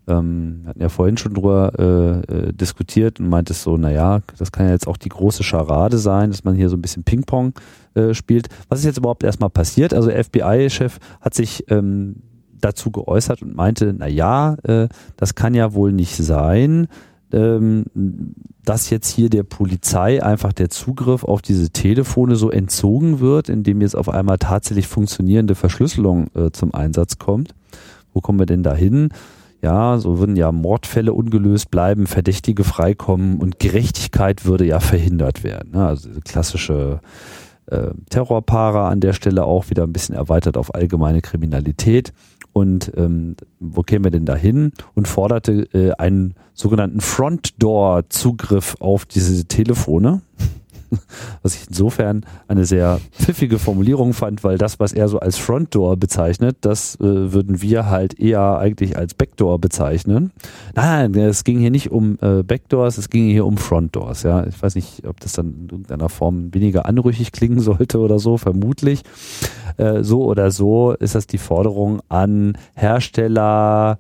[0.10, 4.52] Ähm, hatten ja vorhin schon drüber äh, äh, diskutiert und meint es so, naja, das
[4.52, 7.54] kann ja jetzt auch die große Scharade sein, dass man hier so ein bisschen Ping-Pong
[7.94, 8.50] äh, spielt.
[8.70, 9.94] Was ist jetzt überhaupt erstmal passiert?
[9.94, 12.24] Also FBI-Chef hat sich ähm,
[12.60, 16.88] dazu geäußert und meinte, naja, äh, das kann ja wohl nicht sein,
[17.32, 17.86] ähm,
[18.66, 23.82] dass jetzt hier der Polizei einfach der Zugriff auf diese Telefone so entzogen wird, indem
[23.82, 27.54] jetzt auf einmal tatsächlich funktionierende Verschlüsselung äh, zum Einsatz kommt.
[28.14, 29.10] Wo kommen wir denn da hin?
[29.62, 35.72] Ja, so würden ja Mordfälle ungelöst bleiben, Verdächtige freikommen und Gerechtigkeit würde ja verhindert werden.
[35.74, 35.86] Ne?
[35.86, 37.02] Also klassische
[37.66, 42.14] äh, Terrorpaare an der Stelle auch wieder ein bisschen erweitert auf allgemeine Kriminalität.
[42.54, 44.72] Und ähm, wo kämen wir denn da hin?
[44.96, 50.22] Und forderte äh, einen sogenannten Front Door Zugriff auf diese Telefone.
[51.42, 55.98] was ich insofern eine sehr pfiffige Formulierung fand, weil das, was er so als Frontdoor
[55.98, 60.32] bezeichnet, das äh, würden wir halt eher eigentlich als Backdoor bezeichnen.
[60.76, 64.24] Nein, es ging hier nicht um äh, Backdoors, es ging hier um Frontdoors.
[64.24, 68.20] Ja, ich weiß nicht, ob das dann in irgendeiner Form weniger anrüchig klingen sollte oder
[68.20, 69.04] so, vermutlich.
[69.78, 74.00] Äh, so oder so ist das die Forderung an Hersteller,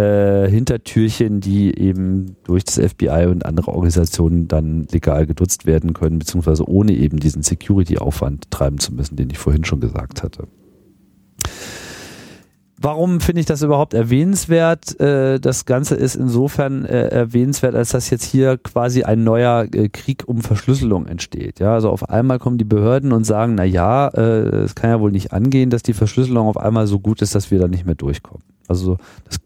[0.00, 6.18] äh, Hintertürchen, die eben durch das FBI und andere Organisationen dann legal genutzt werden können,
[6.18, 10.48] beziehungsweise ohne eben diesen Security-Aufwand treiben zu müssen, den ich vorhin schon gesagt hatte.
[12.82, 14.98] Warum finde ich das überhaupt erwähnenswert?
[14.98, 20.24] Äh, das Ganze ist insofern äh, erwähnenswert, als dass jetzt hier quasi ein neuer Krieg
[20.26, 21.60] um Verschlüsselung entsteht.
[21.60, 25.10] Ja, also auf einmal kommen die Behörden und sagen, na ja, es kann ja wohl
[25.10, 27.96] nicht angehen, dass die Verschlüsselung auf einmal so gut ist, dass wir da nicht mehr
[27.96, 28.42] durchkommen.
[28.66, 29.40] Also das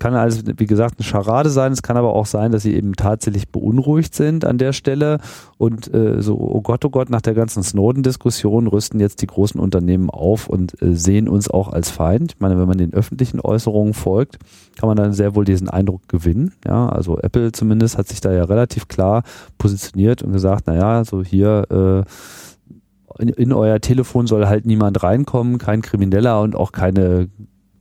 [0.00, 1.72] kann also, wie gesagt, eine Scharade sein.
[1.72, 5.18] Es kann aber auch sein, dass sie eben tatsächlich beunruhigt sind an der Stelle
[5.58, 9.60] und äh, so, oh Gott, oh Gott, nach der ganzen Snowden-Diskussion rüsten jetzt die großen
[9.60, 12.32] Unternehmen auf und äh, sehen uns auch als Feind.
[12.32, 14.38] Ich meine, wenn man den öffentlichen Äußerungen folgt,
[14.78, 16.54] kann man dann sehr wohl diesen Eindruck gewinnen.
[16.66, 19.22] Ja, also Apple zumindest hat sich da ja relativ klar
[19.58, 25.58] positioniert und gesagt, naja, so hier, äh, in, in euer Telefon soll halt niemand reinkommen,
[25.58, 27.28] kein Krimineller und auch keine,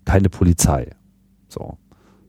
[0.03, 0.91] keine Polizei.
[1.47, 1.77] So.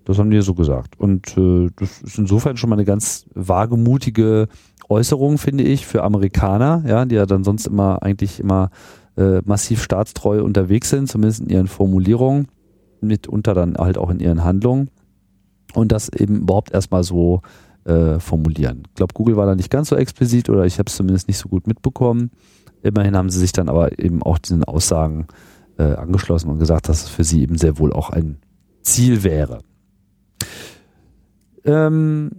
[0.04, 0.98] Das haben die so gesagt.
[0.98, 4.48] Und äh, das ist insofern schon mal eine ganz wagemutige
[4.88, 8.70] Äußerung, finde ich, für Amerikaner, ja, die ja dann sonst immer eigentlich immer
[9.16, 12.48] äh, massiv staatstreu unterwegs sind, zumindest in ihren Formulierungen,
[13.00, 14.90] mitunter dann halt auch in ihren Handlungen.
[15.74, 17.42] Und das eben überhaupt erstmal so
[17.84, 18.82] äh, formulieren.
[18.88, 21.38] Ich glaube, Google war da nicht ganz so explizit oder ich habe es zumindest nicht
[21.38, 22.30] so gut mitbekommen.
[22.82, 25.26] Immerhin haben sie sich dann aber eben auch diesen Aussagen
[25.78, 28.38] äh, angeschlossen und gesagt, dass es für sie eben sehr wohl auch ein
[28.82, 29.60] Ziel wäre.
[31.64, 32.30] Ähm,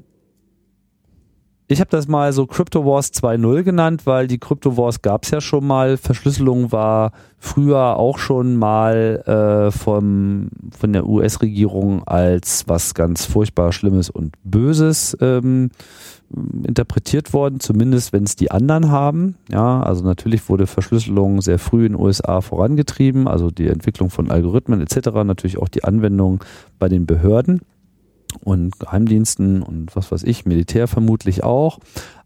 [1.72, 5.32] ich habe das mal so Crypto Wars 2.0 genannt, weil die Crypto Wars gab es
[5.32, 5.96] ja schon mal.
[5.96, 13.72] Verschlüsselung war früher auch schon mal äh, vom, von der US-Regierung als was ganz furchtbar
[13.72, 15.70] Schlimmes und Böses ähm,
[16.68, 19.36] interpretiert worden, zumindest wenn es die anderen haben.
[19.50, 24.30] Ja, also natürlich wurde Verschlüsselung sehr früh in den USA vorangetrieben, also die Entwicklung von
[24.30, 26.44] Algorithmen etc., natürlich auch die Anwendung
[26.80, 27.62] bei den Behörden
[28.44, 31.80] und Geheimdiensten und was weiß ich, Militär vermutlich auch.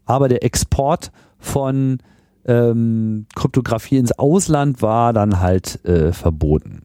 [0.04, 1.98] Aber der Export von
[2.46, 6.82] ähm, Kryptographie ins Ausland war dann halt äh, verboten.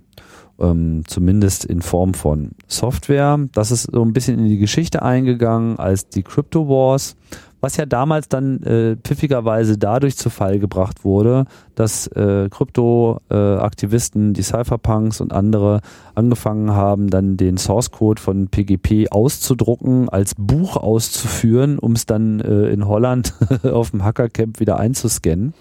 [0.60, 3.40] Ähm, zumindest in Form von Software.
[3.54, 7.16] Das ist so ein bisschen in die Geschichte eingegangen als die Crypto Wars
[7.62, 11.46] was ja damals dann äh, pfiffigerweise dadurch zu Fall gebracht wurde,
[11.76, 15.82] dass äh, Krypto-Aktivisten, äh, die Cypherpunks und andere
[16.16, 22.40] angefangen haben, dann den Source Code von PGP auszudrucken, als Buch auszuführen, um es dann
[22.40, 23.34] äh, in Holland
[23.64, 25.54] auf dem Hackercamp wieder einzuscannen.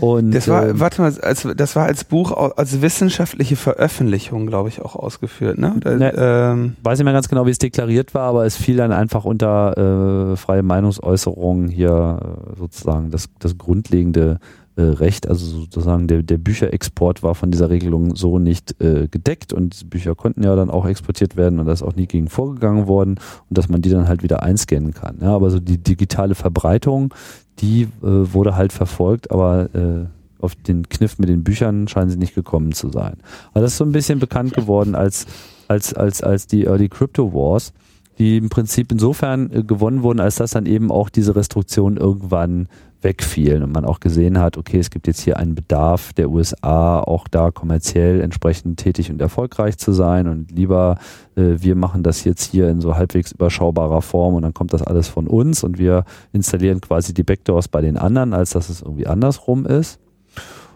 [0.00, 4.68] Und, das war, ähm, warte mal, als, das war als Buch, als wissenschaftliche Veröffentlichung, glaube
[4.68, 5.74] ich, auch ausgeführt, ne?
[5.76, 8.76] Oder, ne ähm, weiß nicht mehr ganz genau, wie es deklariert war, aber es fiel
[8.76, 14.38] dann einfach unter äh, freie Meinungsäußerung hier äh, sozusagen das, das grundlegende
[14.76, 19.54] äh, Recht, also sozusagen der, der Bücherexport war von dieser Regelung so nicht äh, gedeckt
[19.54, 22.86] und Bücher konnten ja dann auch exportiert werden und da ist auch nie gegen vorgegangen
[22.86, 23.18] worden
[23.48, 25.16] und dass man die dann halt wieder einscannen kann.
[25.22, 27.14] Ja, aber so die digitale Verbreitung,
[27.60, 30.06] die äh, wurde halt verfolgt, aber äh,
[30.38, 33.16] auf den Kniff mit den Büchern scheinen sie nicht gekommen zu sein.
[33.52, 35.26] Aber das ist so ein bisschen bekannt geworden als,
[35.68, 37.72] als, als, als die Early Crypto Wars,
[38.18, 42.68] die im Prinzip insofern äh, gewonnen wurden, als dass dann eben auch diese Restriktionen irgendwann
[43.06, 46.98] wegfielen und man auch gesehen hat, okay, es gibt jetzt hier einen Bedarf der USA,
[46.98, 50.98] auch da kommerziell entsprechend tätig und erfolgreich zu sein und lieber
[51.36, 54.82] äh, wir machen das jetzt hier in so halbwegs überschaubarer Form und dann kommt das
[54.82, 58.82] alles von uns und wir installieren quasi die Backdoors bei den anderen, als dass es
[58.82, 60.00] irgendwie andersrum ist.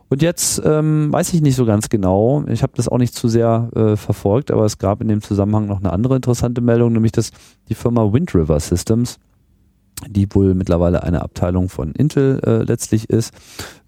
[0.08, 3.28] Und jetzt ähm, weiß ich nicht so ganz genau, ich habe das auch nicht zu
[3.28, 7.12] sehr äh, verfolgt, aber es gab in dem Zusammenhang noch eine andere interessante Meldung, nämlich
[7.12, 7.30] dass
[7.68, 9.18] die Firma Wind River Systems
[10.08, 13.34] die wohl mittlerweile eine Abteilung von Intel äh, letztlich ist,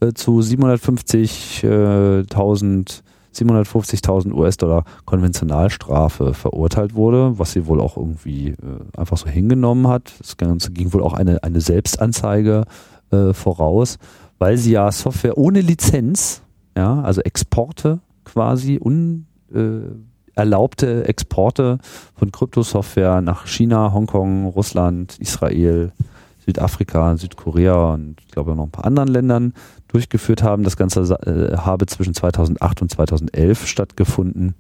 [0.01, 3.03] äh, zu 750.000
[3.35, 8.57] 750.000 US-Dollar Konventionalstrafe verurteilt wurde, was sie wohl auch irgendwie äh,
[8.97, 10.13] einfach so hingenommen hat.
[10.37, 12.65] Ganze ging wohl auch eine, eine Selbstanzeige
[13.11, 13.99] äh, voraus,
[14.39, 16.43] weil sie ja Software ohne Lizenz,
[16.77, 19.81] ja, also Exporte quasi un, äh,
[20.35, 21.79] erlaubte Exporte
[22.15, 25.93] von Kryptosoftware nach China, Hongkong, Russland, Israel,
[26.45, 29.55] Südafrika, Südkorea und ich glaube noch ein paar anderen Ländern
[29.89, 30.65] durchgeführt haben.
[30.65, 34.55] Das Ganze äh, habe zwischen 2008 und 2011 stattgefunden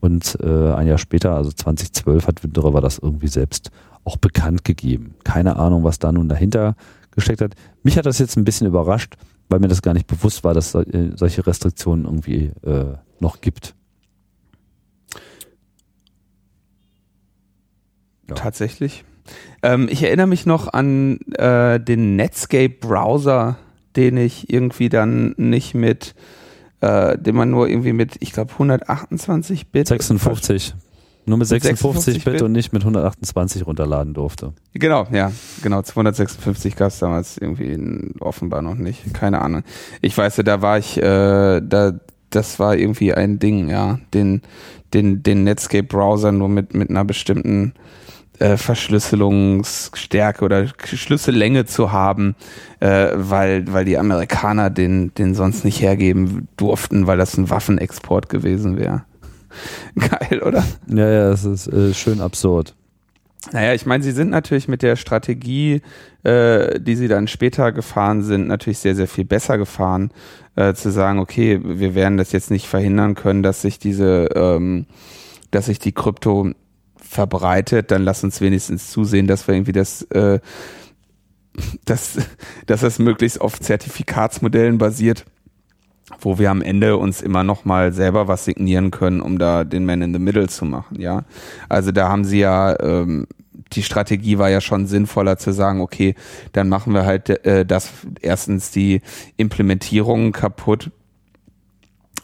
[0.00, 3.70] und äh, ein Jahr später, also 2012, hat Windrover das irgendwie selbst
[4.04, 5.14] auch bekannt gegeben.
[5.24, 6.74] Keine Ahnung, was da nun dahinter
[7.10, 7.54] gesteckt hat.
[7.82, 9.16] Mich hat das jetzt ein bisschen überrascht,
[9.48, 13.74] weil mir das gar nicht bewusst war, dass äh, solche Restriktionen irgendwie äh, noch gibt.
[18.28, 18.34] Ja.
[18.34, 19.04] Tatsächlich.
[19.62, 23.56] Ähm, ich erinnere mich noch an äh, den Netscape-Browser,
[23.96, 26.14] den ich irgendwie dann nicht mit,
[26.80, 29.88] äh, den man nur irgendwie mit, ich glaube, 128 Bit.
[29.88, 30.74] 56.
[31.26, 34.54] Nur mit 56, Bit, Bit, und nicht mit 128 runterladen durfte.
[34.72, 35.30] Genau, ja,
[35.62, 35.82] genau.
[35.82, 39.12] 256 gab es damals irgendwie offenbar noch nicht.
[39.12, 39.62] Keine Ahnung.
[40.00, 42.00] Ich weiß ja, da war ich, äh, da,
[42.30, 44.40] das war irgendwie ein Ding, ja, den,
[44.94, 47.74] den, den Netscape-Browser nur mit, mit einer bestimmten
[48.38, 52.36] äh, Verschlüsselungsstärke oder Schlüssellänge zu haben,
[52.80, 58.28] äh, weil, weil die Amerikaner den, den sonst nicht hergeben durften, weil das ein Waffenexport
[58.28, 59.04] gewesen wäre.
[59.96, 60.64] Geil, oder?
[60.86, 62.74] Ja, ja, es ist äh, schön absurd.
[63.52, 65.80] Naja, ich meine, sie sind natürlich mit der Strategie,
[66.22, 70.10] äh, die sie dann später gefahren sind, natürlich sehr, sehr viel besser gefahren,
[70.56, 74.86] äh, zu sagen, okay, wir werden das jetzt nicht verhindern können, dass sich diese, ähm,
[75.50, 76.52] dass sich die Krypto
[77.00, 80.40] verbreitet, dann lass uns wenigstens zusehen, dass wir irgendwie das, äh,
[81.84, 82.18] dass,
[82.66, 85.24] dass das möglichst auf Zertifikatsmodellen basiert
[86.20, 89.84] wo wir am Ende uns immer noch mal selber was signieren können, um da den
[89.84, 91.24] Man in the Middle zu machen, ja.
[91.68, 93.26] Also da haben sie ja ähm,
[93.72, 96.14] die Strategie war ja schon sinnvoller zu sagen, okay,
[96.52, 97.90] dann machen wir halt äh, das
[98.20, 99.02] erstens die
[99.36, 100.90] Implementierung kaputt,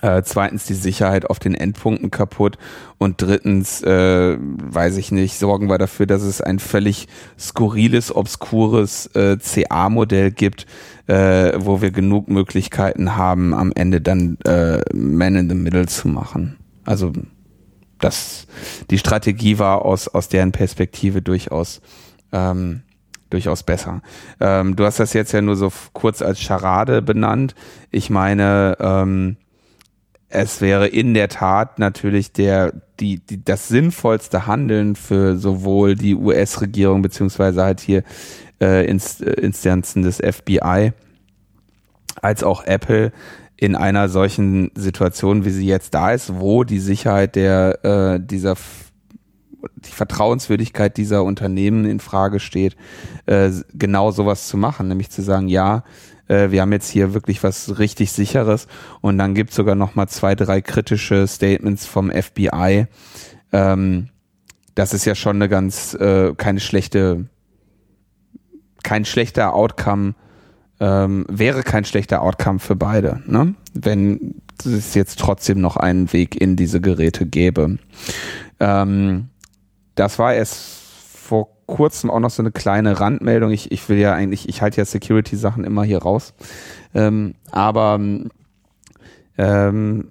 [0.04, 2.58] äh, zweitens die Sicherheit auf den Endpunkten kaputt
[2.98, 9.06] und drittens, äh, weiß ich nicht, sorgen wir dafür, dass es ein völlig skurriles, obskures
[9.14, 10.66] äh, CA-Modell gibt,
[11.06, 16.08] äh, wo wir genug Möglichkeiten haben, am Ende dann äh, Man in the Middle zu
[16.08, 16.58] machen.
[16.84, 17.12] Also
[17.98, 18.46] das,
[18.90, 21.80] die Strategie war aus, aus deren Perspektive durchaus
[22.30, 22.82] ähm,
[23.30, 24.02] durchaus besser.
[24.38, 27.54] Ähm, du hast das jetzt ja nur so kurz als Charade benannt.
[27.90, 29.38] Ich meine, ähm,
[30.34, 36.16] es wäre in der Tat natürlich der, die, die, das sinnvollste Handeln für sowohl die
[36.16, 38.02] US-Regierung beziehungsweise halt hier
[38.60, 40.92] äh, Inst Instanzen des FBI
[42.20, 43.12] als auch Apple
[43.56, 48.56] in einer solchen Situation, wie sie jetzt da ist, wo die Sicherheit der äh, dieser
[49.76, 52.76] die Vertrauenswürdigkeit dieser Unternehmen in Frage steht,
[53.26, 55.84] äh, genau sowas zu machen, nämlich zu sagen, ja,
[56.28, 58.66] äh, wir haben jetzt hier wirklich was richtig sicheres
[59.00, 62.86] und dann gibt es sogar noch mal zwei, drei kritische Statements vom FBI.
[63.52, 64.08] Ähm,
[64.74, 67.28] das ist ja schon eine ganz äh, keine schlechte
[68.82, 70.14] kein schlechter Outcome
[70.80, 73.54] ähm, wäre kein schlechter Outcome für beide, ne?
[73.72, 77.78] wenn es jetzt trotzdem noch einen Weg in diese Geräte gäbe.
[78.60, 79.28] Ähm,
[79.94, 80.83] das war erst
[81.24, 83.50] vor kurzem auch noch so eine kleine Randmeldung.
[83.50, 86.34] Ich, ich will ja eigentlich, ich halte ja Security-Sachen immer hier raus.
[86.94, 87.98] Ähm, aber
[89.38, 90.10] ähm,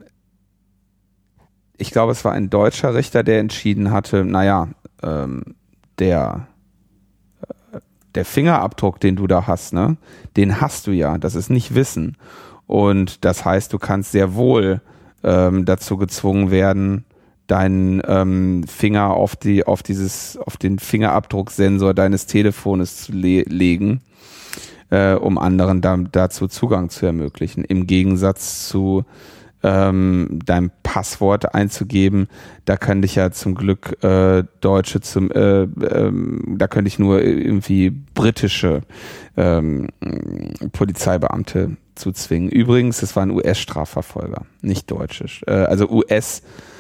[1.78, 4.70] ich glaube, es war ein deutscher Richter, der entschieden hatte, naja,
[5.04, 5.56] ähm,
[6.00, 6.48] der,
[7.72, 7.80] äh,
[8.16, 9.98] der Fingerabdruck, den du da hast, ne,
[10.36, 11.18] den hast du ja.
[11.18, 12.18] Das ist nicht Wissen.
[12.66, 14.82] Und das heißt, du kannst sehr wohl
[15.24, 17.06] ähm, dazu gezwungen werden,
[17.48, 24.02] deinen ähm, Finger auf die auf dieses auf den Fingerabdrucksensor deines Telefones zu le legen,
[24.90, 27.64] äh, um anderen da, dazu Zugang zu ermöglichen.
[27.64, 29.06] Im Gegensatz zu
[29.64, 32.28] ähm, dein Passwort einzugeben,
[32.66, 37.22] da kann ich ja zum Glück äh, Deutsche zum, äh, ähm, da könnte ich nur
[37.22, 38.82] irgendwie britische
[39.38, 39.88] ähm,
[40.74, 42.50] Polizeibeamte zu zwingen.
[42.50, 45.26] Übrigens, es war ein US-Strafverfolger, nicht deutsche.
[45.48, 46.73] Äh, also US äh,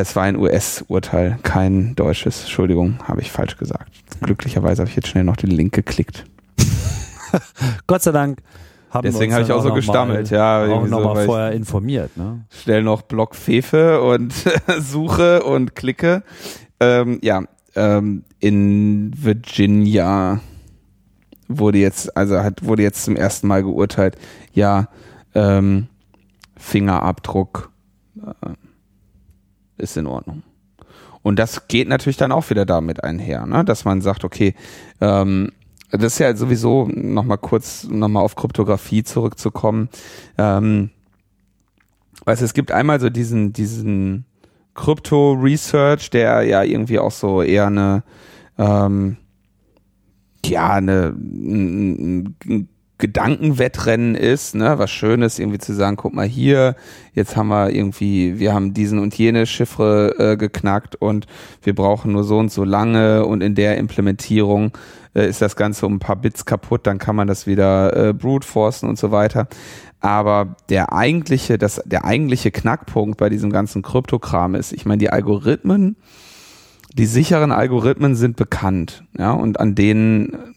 [0.00, 2.42] es war ein US-Urteil, kein deutsches.
[2.42, 3.92] Entschuldigung, habe ich falsch gesagt.
[4.20, 6.24] Glücklicherweise habe ich jetzt schnell noch den Link geklickt.
[7.86, 8.38] Gott sei Dank.
[8.90, 10.66] Haben Deswegen habe ich auch so gestammelt, mal, ja.
[10.66, 12.44] Auch nochmal so, vorher informiert, ne?
[12.50, 14.34] Schnell noch Block Fefe und
[14.78, 16.22] suche und klicke.
[16.78, 17.42] Ähm, ja,
[17.74, 20.40] ähm, in Virginia
[21.48, 24.18] wurde jetzt, also hat, wurde jetzt zum ersten Mal geurteilt,
[24.52, 24.88] ja,
[25.34, 25.88] ähm,
[26.58, 27.70] Fingerabdruck,
[28.24, 28.50] äh,
[29.78, 30.42] ist in Ordnung.
[31.22, 33.64] Und das geht natürlich dann auch wieder damit einher, ne?
[33.64, 34.54] dass man sagt, okay,
[35.00, 35.52] ähm,
[35.90, 39.88] das ist ja sowieso nochmal kurz, nochmal auf Kryptographie zurückzukommen.
[40.38, 40.90] Ähm,
[42.24, 44.24] weißt es gibt einmal so diesen, diesen
[44.74, 48.02] Krypto-Research, der ja irgendwie auch so eher eine,
[48.58, 49.18] ähm,
[50.44, 52.68] ja, eine, ein
[53.02, 56.76] Gedankenwettrennen ist, ne, was Schönes, irgendwie zu sagen, guck mal hier,
[57.14, 61.26] jetzt haben wir irgendwie, wir haben diesen und jene Chiffre äh, geknackt und
[61.64, 64.70] wir brauchen nur so und so lange und in der Implementierung
[65.16, 68.12] äh, ist das Ganze um ein paar Bits kaputt, dann kann man das wieder äh,
[68.12, 69.48] brute forcen und so weiter.
[69.98, 75.10] Aber der eigentliche, das, der eigentliche Knackpunkt bei diesem ganzen Kryptokram ist, ich meine, die
[75.10, 75.96] Algorithmen,
[76.94, 80.54] die sicheren Algorithmen sind bekannt, ja, und an denen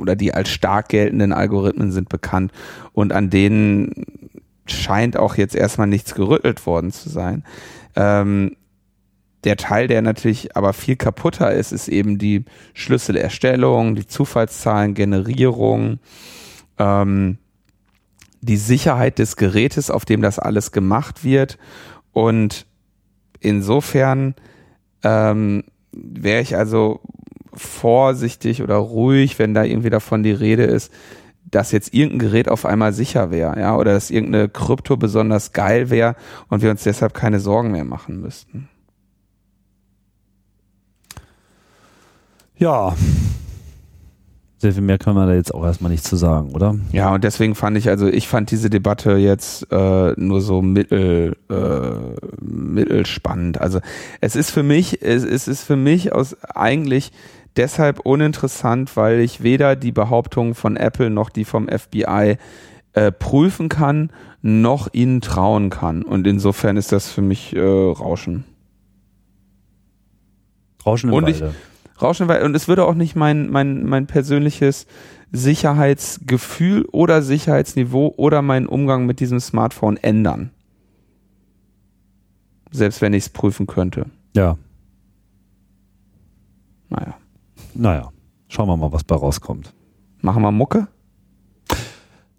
[0.00, 2.52] oder die als stark geltenden Algorithmen sind bekannt
[2.92, 3.92] und an denen
[4.66, 7.44] scheint auch jetzt erstmal nichts gerüttelt worden zu sein.
[7.96, 8.56] Ähm,
[9.44, 12.44] der Teil, der natürlich aber viel kaputter ist, ist eben die
[12.74, 15.98] Schlüsselerstellung, die Zufallszahlengenerierung,
[16.78, 17.38] ähm,
[18.42, 21.58] die Sicherheit des Gerätes, auf dem das alles gemacht wird.
[22.12, 22.66] Und
[23.40, 24.34] insofern
[25.02, 27.00] ähm, wäre ich also
[27.60, 30.92] vorsichtig oder ruhig, wenn da irgendwie davon die Rede ist,
[31.50, 35.90] dass jetzt irgendein Gerät auf einmal sicher wäre, ja, oder dass irgendeine Krypto besonders geil
[35.90, 36.16] wäre
[36.48, 38.68] und wir uns deshalb keine Sorgen mehr machen müssten.
[42.56, 42.94] Ja.
[44.58, 46.76] Sehr viel mehr kann man da jetzt auch erstmal nicht zu sagen, oder?
[46.92, 51.38] Ja, und deswegen fand ich, also ich fand diese Debatte jetzt äh, nur so mittel,
[51.48, 53.58] äh, mittelspannend.
[53.58, 53.80] Also
[54.20, 57.12] es ist für mich, es, es ist für mich aus eigentlich
[57.56, 62.36] deshalb uninteressant, weil ich weder die Behauptungen von Apple noch die vom FBI
[62.92, 64.10] äh, prüfen kann,
[64.42, 66.02] noch ihnen trauen kann.
[66.02, 68.44] Und insofern ist das für mich äh, Rauschen.
[70.84, 71.42] Rauschen im und ich,
[72.00, 74.86] Rauschen weil und es würde auch nicht mein mein mein persönliches
[75.32, 80.50] Sicherheitsgefühl oder Sicherheitsniveau oder meinen Umgang mit diesem Smartphone ändern.
[82.72, 84.06] Selbst wenn ich es prüfen könnte.
[84.34, 84.56] Ja.
[86.88, 87.19] Naja.
[87.74, 88.10] Naja,
[88.48, 89.72] schauen wir mal, was bei rauskommt.
[90.20, 90.88] Machen wir Mucke?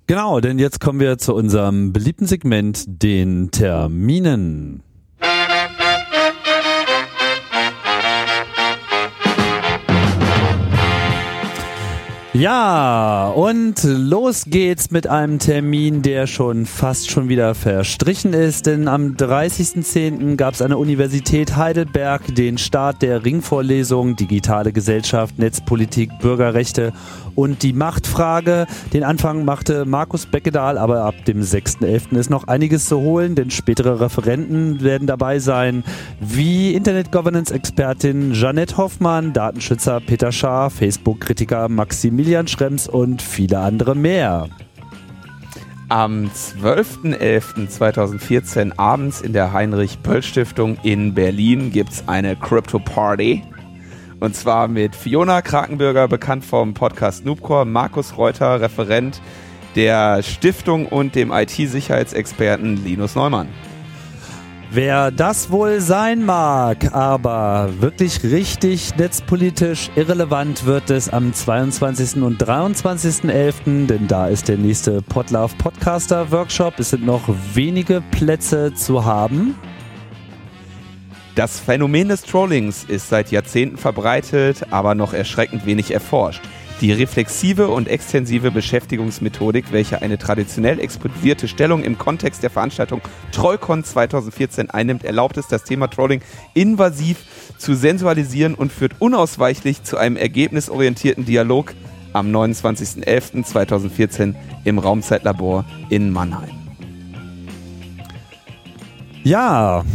[0.07, 4.83] Genau, denn jetzt kommen wir zu unserem beliebten Segment, den Terminen.
[12.41, 18.87] Ja, und los geht's mit einem Termin, der schon fast schon wieder verstrichen ist, denn
[18.87, 20.37] am 30.10.
[20.37, 26.93] gab es an der Universität Heidelberg den Start der Ringvorlesung Digitale Gesellschaft, Netzpolitik, Bürgerrechte
[27.35, 28.65] und die Machtfrage.
[28.91, 32.17] Den Anfang machte Markus Beckedahl, aber ab dem 6.11.
[32.17, 35.83] ist noch einiges zu holen, denn spätere Referenten werden dabei sein,
[36.19, 43.95] wie Internet Governance Expertin Janette Hoffmann, Datenschützer Peter Schaar, Facebook-Kritiker Maximilian Schrems und viele andere
[43.95, 44.47] mehr.
[45.89, 53.43] Am 12.11.2014 abends in der Heinrich-Böll-Stiftung in Berlin gibt es eine Crypto Party.
[54.21, 59.19] Und zwar mit Fiona Krakenbürger, bekannt vom Podcast Noobcore, Markus Reuter, Referent
[59.75, 63.47] der Stiftung und dem IT-Sicherheitsexperten Linus Neumann.
[64.73, 72.21] Wer das wohl sein mag, aber wirklich richtig netzpolitisch irrelevant wird es am 22.
[72.23, 76.79] und 23.11., denn da ist der nächste Podlove Podcaster Workshop.
[76.79, 79.55] Es sind noch wenige Plätze zu haben.
[81.35, 86.43] Das Phänomen des Trollings ist seit Jahrzehnten verbreitet, aber noch erschreckend wenig erforscht.
[86.81, 93.01] Die reflexive und extensive Beschäftigungsmethodik, welche eine traditionell explodierte Stellung im Kontext der Veranstaltung
[93.31, 96.23] Trollcon 2014 einnimmt, erlaubt es, das Thema Trolling
[96.55, 97.19] invasiv
[97.59, 101.75] zu sensualisieren und führt unausweichlich zu einem ergebnisorientierten Dialog
[102.13, 106.49] am 29.11.2014 im Raumzeitlabor in Mannheim.
[109.23, 109.85] Ja,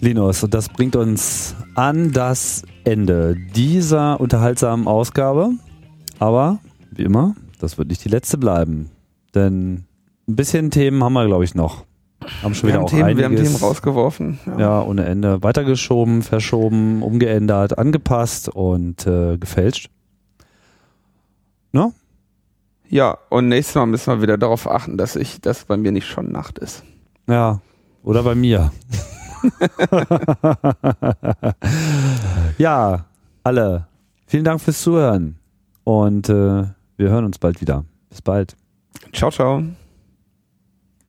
[0.00, 5.50] Linus, und das bringt uns an das Ende dieser unterhaltsamen Ausgabe.
[6.22, 6.60] Aber,
[6.92, 8.92] wie immer, das wird nicht die letzte bleiben.
[9.34, 9.86] Denn
[10.28, 11.84] ein bisschen Themen haben wir, glaube ich, noch.
[12.44, 14.38] Haben schon Wir wieder haben, auch Themen, wir haben einiges, Themen rausgeworfen.
[14.56, 19.90] ja, ohne Ende weitergeschoben, verschoben, umgeändert, angepasst und äh, gefälscht.
[21.72, 21.92] Ne?
[22.88, 26.06] Ja, und nächstes Mal müssen wir wieder darauf achten, dass ich, dass bei mir nicht
[26.06, 26.84] schon Nacht ist.
[27.26, 27.60] Ja,
[28.04, 28.70] oder bei mir.
[32.58, 33.06] ja,
[33.42, 33.88] alle.
[34.28, 35.41] Vielen Dank fürs Zuhören.
[35.84, 36.64] Und äh,
[36.96, 37.84] wir hören uns bald wieder.
[38.08, 38.56] Bis bald.
[39.12, 39.62] Ciao, ciao.